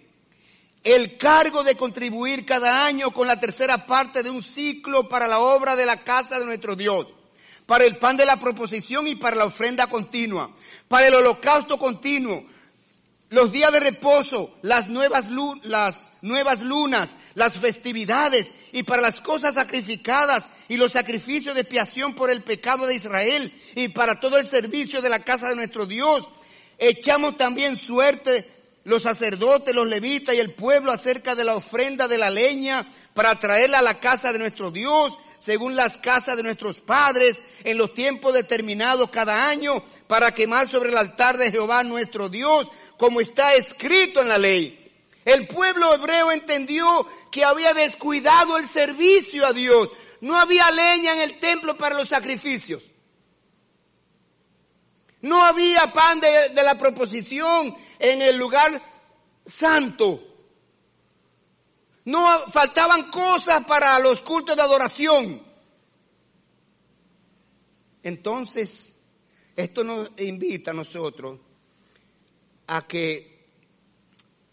[0.84, 5.40] el cargo de contribuir cada año con la tercera parte de un ciclo para la
[5.40, 7.08] obra de la casa de nuestro Dios,
[7.68, 10.52] para el pan de la proposición y para la ofrenda continua,
[10.88, 12.46] para el holocausto continuo,
[13.32, 15.32] los días de reposo, las nuevas,
[15.64, 22.14] las nuevas lunas, las festividades y para las cosas sacrificadas y los sacrificios de expiación
[22.14, 25.86] por el pecado de Israel y para todo el servicio de la casa de nuestro
[25.86, 26.28] Dios.
[26.78, 28.50] Echamos también suerte
[28.84, 33.40] los sacerdotes, los levitas y el pueblo acerca de la ofrenda de la leña para
[33.40, 37.94] traerla a la casa de nuestro Dios según las casas de nuestros padres en los
[37.96, 42.70] tiempos determinados cada año para quemar sobre el altar de Jehová nuestro Dios
[43.02, 44.78] como está escrito en la ley.
[45.26, 49.90] El pueblo hebreo entendió que había descuidado el servicio a Dios.
[50.20, 52.84] No había leña en el templo para los sacrificios.
[55.22, 58.80] No había pan de, la proposición en el lugar
[59.48, 60.22] santo.
[62.06, 65.42] No faltaban cosas para los cultos de adoración.
[68.04, 68.94] Entonces,
[69.56, 71.40] esto nos invita a nosotros
[72.72, 73.48] a que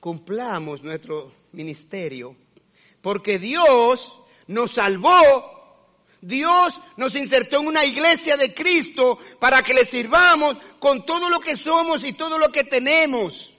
[0.00, 2.34] cumplamos nuestro ministerio,
[3.00, 4.12] porque Dios
[4.48, 5.56] nos salvó
[6.20, 11.38] Dios nos insertó en una iglesia de Cristo para que le sirvamos con todo lo
[11.38, 13.54] que somos y todo lo que tenemos.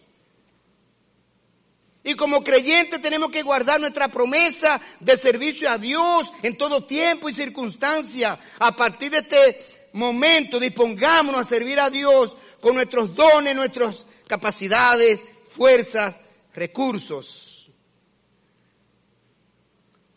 [2.04, 7.30] Y como creyentes tenemos que guardar nuestra promesa de servicio a Dios en todo tiempo
[7.30, 8.38] y circunstancia.
[8.60, 15.22] A partir de este momento dispongámonos a servir a Dios con nuestros dones, nuestros capacidades,
[15.52, 16.20] fuerzas,
[16.54, 17.72] recursos.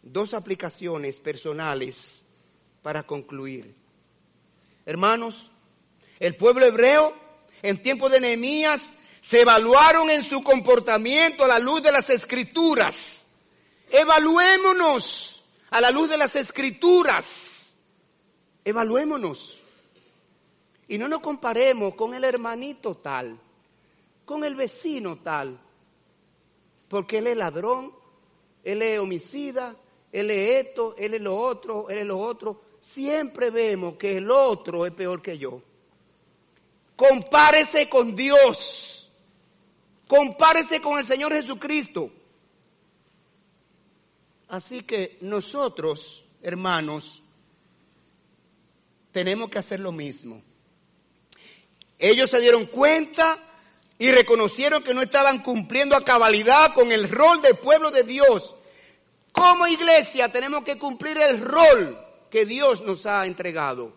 [0.02, 2.22] Dos aplicaciones personales
[2.82, 3.74] para concluir.
[4.84, 5.50] Hermanos,
[6.20, 7.16] el pueblo hebreo
[7.62, 8.92] en tiempo de Nehemías
[9.22, 13.26] se evaluaron en su comportamiento a la luz de las escrituras.
[13.90, 17.76] Evaluémonos a la luz de las escrituras.
[18.62, 19.58] Evaluémonos.
[20.88, 23.40] Y no nos comparemos con el hermanito tal
[24.24, 25.58] con el vecino tal,
[26.88, 27.92] porque él es ladrón,
[28.64, 29.76] él es homicida,
[30.12, 32.62] él es esto, él es lo otro, él es lo otro.
[32.80, 35.62] Siempre vemos que el otro es peor que yo.
[36.96, 39.10] Compárese con Dios.
[40.06, 42.10] Compárese con el Señor Jesucristo.
[44.48, 47.22] Así que nosotros, hermanos,
[49.10, 50.42] tenemos que hacer lo mismo.
[51.98, 53.38] Ellos se dieron cuenta
[54.02, 58.56] y reconocieron que no estaban cumpliendo a cabalidad con el rol del pueblo de Dios.
[59.30, 63.94] Como iglesia tenemos que cumplir el rol que Dios nos ha entregado.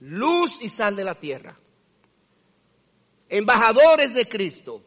[0.00, 1.58] Luz y sal de la tierra.
[3.30, 4.82] Embajadores de Cristo.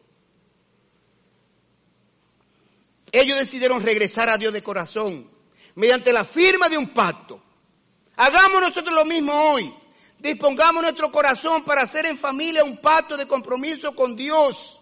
[3.10, 5.28] Ellos decidieron regresar a Dios de corazón
[5.74, 7.42] mediante la firma de un pacto.
[8.14, 9.74] Hagamos nosotros lo mismo hoy.
[10.18, 14.80] Dispongamos nuestro corazón para hacer en familia un pacto de compromiso con Dios,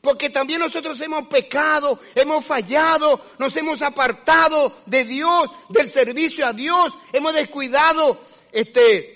[0.00, 6.52] porque también nosotros hemos pecado, hemos fallado, nos hemos apartado de Dios, del servicio a
[6.52, 8.18] Dios, hemos descuidado
[8.52, 9.14] este,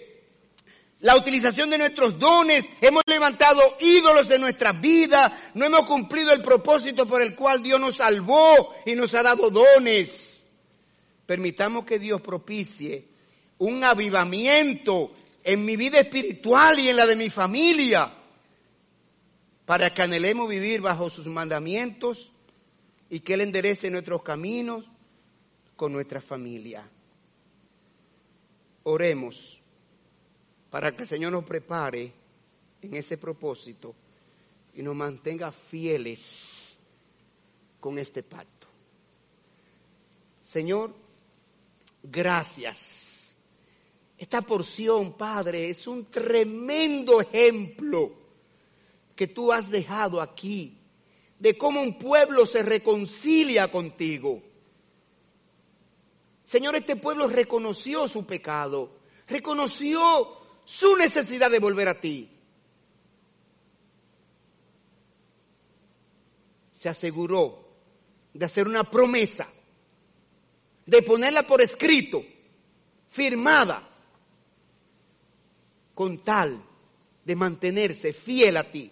[1.01, 6.43] la utilización de nuestros dones, hemos levantado ídolos de nuestra vida, no hemos cumplido el
[6.43, 10.47] propósito por el cual Dios nos salvó y nos ha dado dones.
[11.25, 13.07] Permitamos que Dios propicie
[13.59, 15.11] un avivamiento
[15.45, 18.13] en mi vida espiritual y en la de mi familia
[19.65, 22.33] para que anhelemos vivir bajo sus mandamientos
[23.11, 24.85] y que Él enderece nuestros caminos
[25.77, 26.89] con nuestra familia.
[28.85, 29.61] Oremos
[30.71, 32.13] para que el Señor nos prepare
[32.83, 33.95] en ese propósito
[34.75, 36.79] y nos mantenga fieles
[37.81, 38.69] con este pacto.
[40.43, 40.95] Señor,
[42.03, 43.18] gracias.
[44.19, 48.13] Esta porción, Padre, es un tremendo ejemplo
[49.15, 50.77] que tú has dejado aquí,
[51.39, 54.43] de cómo un pueblo se reconcilia contigo.
[56.45, 58.99] Señor, este pueblo reconoció su pecado,
[59.29, 62.29] reconoció su necesidad de volver a ti.
[66.73, 67.69] Se aseguró
[68.33, 69.49] de hacer una promesa,
[70.87, 72.25] de ponerla por escrito,
[73.11, 73.88] firmada,
[75.99, 76.63] con tal
[77.25, 78.89] de mantenerse fiel a ti.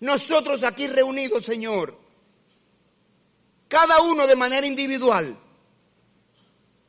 [0.00, 1.96] Nosotros aquí reunidos, Señor,
[3.68, 5.38] cada uno de manera individual,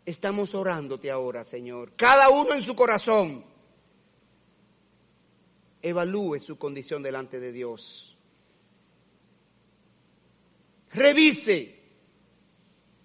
[0.04, 1.94] estamos orándote ahora, Señor.
[1.96, 3.46] Cada uno en su corazón.
[5.80, 8.18] Evalúe su condición delante de Dios.
[10.94, 11.80] Revise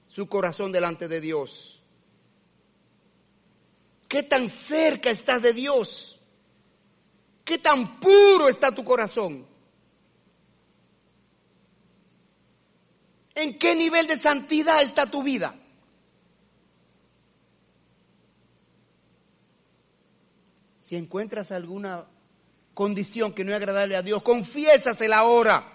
[0.06, 1.77] su corazón delante de Dios.
[4.08, 6.18] ¿Qué tan cerca estás de Dios?
[7.44, 9.46] ¿Qué tan puro está tu corazón?
[13.34, 15.54] ¿En qué nivel de santidad está tu vida?
[20.80, 22.06] Si encuentras alguna
[22.72, 25.74] condición que no es agradable a Dios, confiésasela ahora.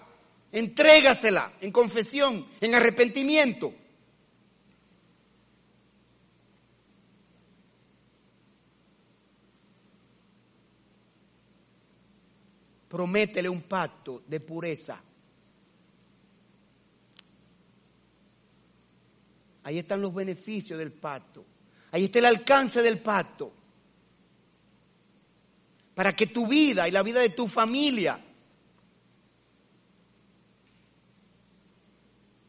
[0.50, 3.72] Entrégasela en confesión, en arrepentimiento.
[12.94, 15.02] Prométele un pacto de pureza
[19.64, 21.44] Ahí están los beneficios del pacto.
[21.90, 23.52] Ahí está el alcance del pacto.
[25.94, 28.20] Para que tu vida y la vida de tu familia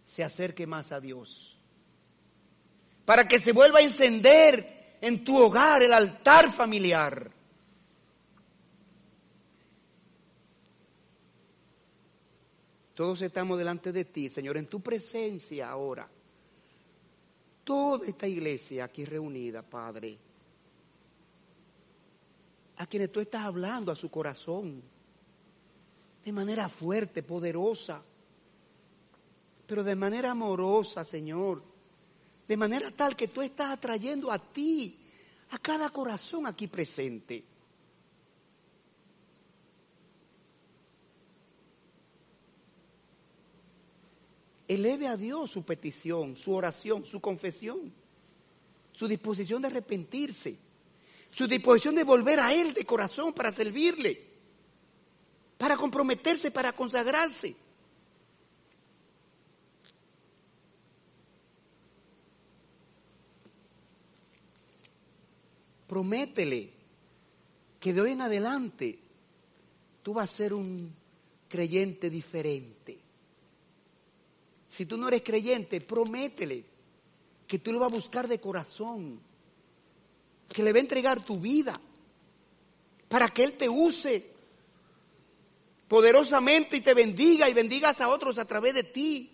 [0.03, 1.57] se acerque más a Dios.
[3.05, 7.31] Para que se vuelva a encender en tu hogar el altar familiar.
[12.95, 16.09] Todos estamos delante de ti, Señor, en tu presencia ahora.
[17.65, 20.17] Toda esta iglesia aquí reunida, Padre,
[22.77, 24.81] a quienes tú estás hablando a su corazón,
[26.23, 28.01] de manera fuerte, poderosa,
[29.67, 31.63] pero de manera amorosa, Señor,
[32.47, 34.97] de manera tal que tú estás atrayendo a ti,
[35.49, 37.43] a cada corazón aquí presente.
[44.67, 47.93] Eleve a Dios su petición, su oración, su confesión,
[48.91, 50.57] su disposición de arrepentirse,
[51.29, 54.25] su disposición de volver a Él de corazón para servirle,
[55.57, 57.55] para comprometerse, para consagrarse.
[65.87, 66.73] Prométele
[67.79, 68.99] que de hoy en adelante
[70.01, 70.93] tú vas a ser un
[71.47, 73.04] creyente diferente
[74.75, 76.65] si tú no eres creyente, prométele
[77.47, 79.21] que tú lo vas a buscar de corazón,
[80.49, 81.79] que le va a entregar tu vida
[83.07, 84.33] para que Él te use
[85.87, 89.31] poderosamente y te bendiga y bendigas a otros a través de ti,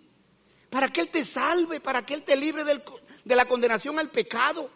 [0.70, 4.70] para que Él te salve, para que Él te libre de la condenación al pecado.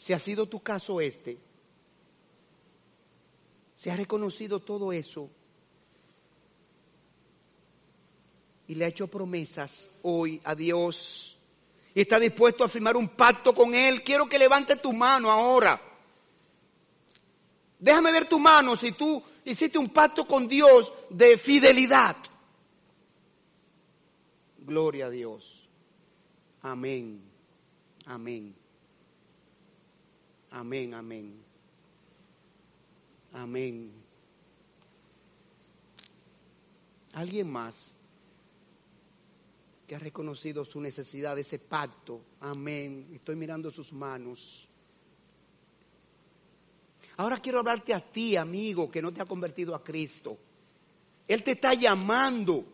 [0.00, 1.38] Si ha sido tu caso este,
[3.74, 5.28] se ha reconocido todo eso
[8.66, 11.36] y le ha hecho promesas hoy a Dios
[11.94, 15.78] y está dispuesto a firmar un pacto con Él, quiero que levante tu mano ahora.
[17.78, 22.16] Déjame ver tu mano si tú hiciste un pacto con Dios de fidelidad.
[24.60, 25.68] Gloria a Dios.
[26.62, 27.22] Amén
[28.06, 28.59] Amén.
[30.50, 31.42] Amén, amén.
[33.32, 33.92] Amén.
[37.12, 37.96] ¿Alguien más
[39.86, 42.22] que ha reconocido su necesidad de ese pacto?
[42.40, 43.08] Amén.
[43.12, 44.68] Estoy mirando sus manos.
[47.16, 50.38] Ahora quiero hablarte a ti, amigo, que no te ha convertido a Cristo.
[51.28, 52.64] Él te está llamando.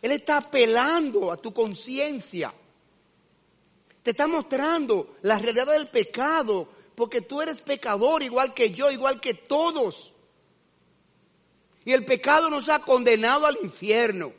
[0.00, 2.52] Él está apelando a tu conciencia.
[4.02, 9.20] Te está mostrando la realidad del pecado, porque tú eres pecador igual que yo, igual
[9.20, 10.12] que todos.
[11.84, 14.32] Y el pecado nos ha condenado al infierno.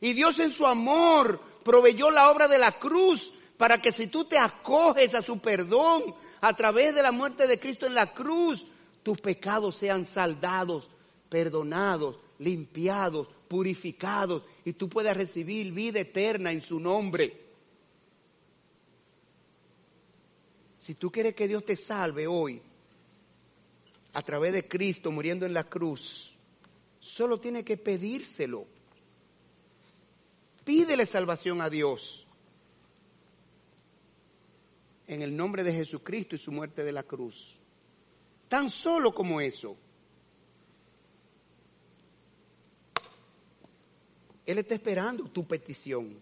[0.00, 4.24] Y Dios en su amor proveyó la obra de la cruz para que si tú
[4.24, 8.66] te acoges a su perdón a través de la muerte de Cristo en la cruz,
[9.04, 10.90] tus pecados sean saldados,
[11.28, 17.41] perdonados, limpiados, purificados y tú puedas recibir vida eterna en su nombre.
[20.82, 22.60] Si tú quieres que Dios te salve hoy,
[24.14, 26.36] a través de Cristo muriendo en la cruz,
[26.98, 28.66] solo tiene que pedírselo.
[30.64, 32.26] Pídele salvación a Dios
[35.06, 37.60] en el nombre de Jesucristo y su muerte de la cruz.
[38.48, 39.76] Tan solo como eso.
[44.44, 46.18] Él está esperando tu petición.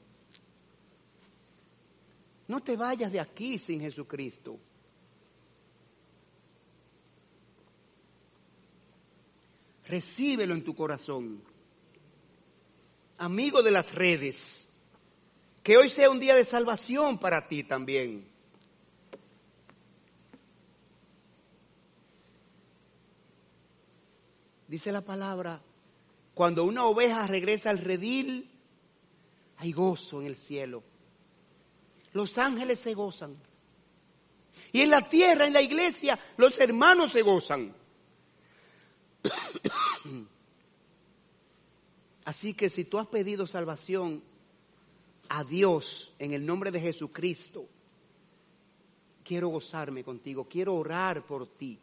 [2.51, 4.59] No te vayas de aquí sin Jesucristo.
[9.87, 11.45] Recíbelo en tu corazón.
[13.19, 14.69] Amigo de las redes,
[15.63, 18.27] que hoy sea un día de salvación para ti también.
[24.67, 25.63] Dice la palabra,
[26.35, 28.51] cuando una oveja regresa al redil,
[29.59, 30.83] hay gozo en el cielo.
[32.13, 33.37] Los ángeles se gozan.
[34.73, 37.75] Y en la tierra, en la iglesia, los hermanos se gozan.
[42.25, 44.23] Así que si tú has pedido salvación
[45.29, 47.67] a Dios en el nombre de Jesucristo,
[49.25, 51.79] quiero gozarme contigo, quiero orar por ti,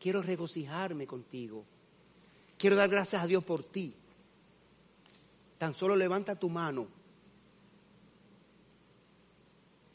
[0.00, 1.64] quiero regocijarme contigo,
[2.58, 3.92] quiero dar gracias a Dios por ti.
[5.58, 6.95] Tan solo levanta tu mano.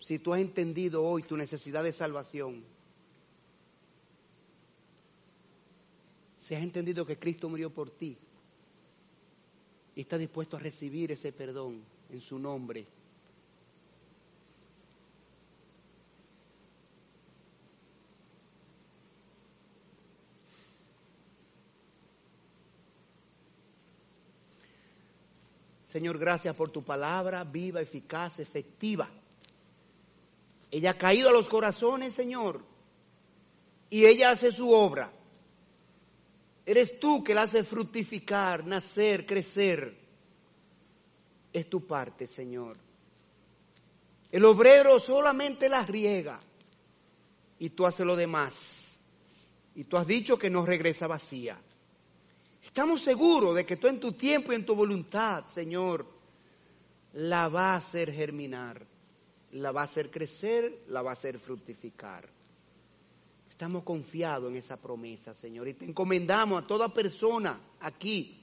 [0.01, 2.63] Si tú has entendido hoy tu necesidad de salvación,
[6.39, 8.17] si has entendido que Cristo murió por ti
[9.95, 12.87] y está dispuesto a recibir ese perdón en su nombre,
[25.85, 29.07] Señor, gracias por tu palabra viva, eficaz, efectiva.
[30.71, 32.63] Ella ha caído a los corazones, Señor,
[33.89, 35.11] y ella hace su obra.
[36.65, 39.99] Eres tú que la hace fructificar, nacer, crecer.
[41.51, 42.77] Es tu parte, Señor.
[44.31, 46.39] El obrero solamente la riega
[47.59, 49.01] y tú haces lo demás.
[49.75, 51.59] Y tú has dicho que no regresa vacía.
[52.63, 56.05] Estamos seguros de que tú en tu tiempo y en tu voluntad, Señor,
[57.13, 58.85] la va a hacer germinar,
[59.51, 62.27] la va a hacer crecer, la va a hacer fructificar.
[63.49, 68.37] Estamos confiados en esa promesa, Señor, y te encomendamos a toda persona aquí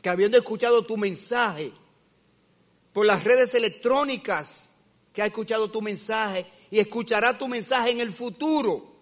[0.00, 1.72] que habiendo escuchado tu mensaje
[2.92, 4.72] por las redes electrónicas,
[5.12, 8.94] que ha escuchado tu mensaje y escuchará tu mensaje en el futuro,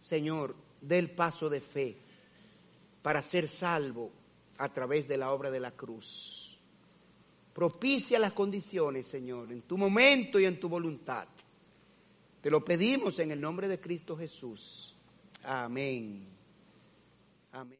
[0.00, 1.96] Señor, dé el paso de fe
[3.02, 4.12] para ser salvo
[4.58, 6.39] a través de la obra de la cruz.
[7.52, 11.26] Propicia las condiciones, Señor, en tu momento y en tu voluntad.
[12.40, 14.96] Te lo pedimos en el nombre de Cristo Jesús.
[15.42, 16.26] Amén.
[17.52, 17.79] Amén.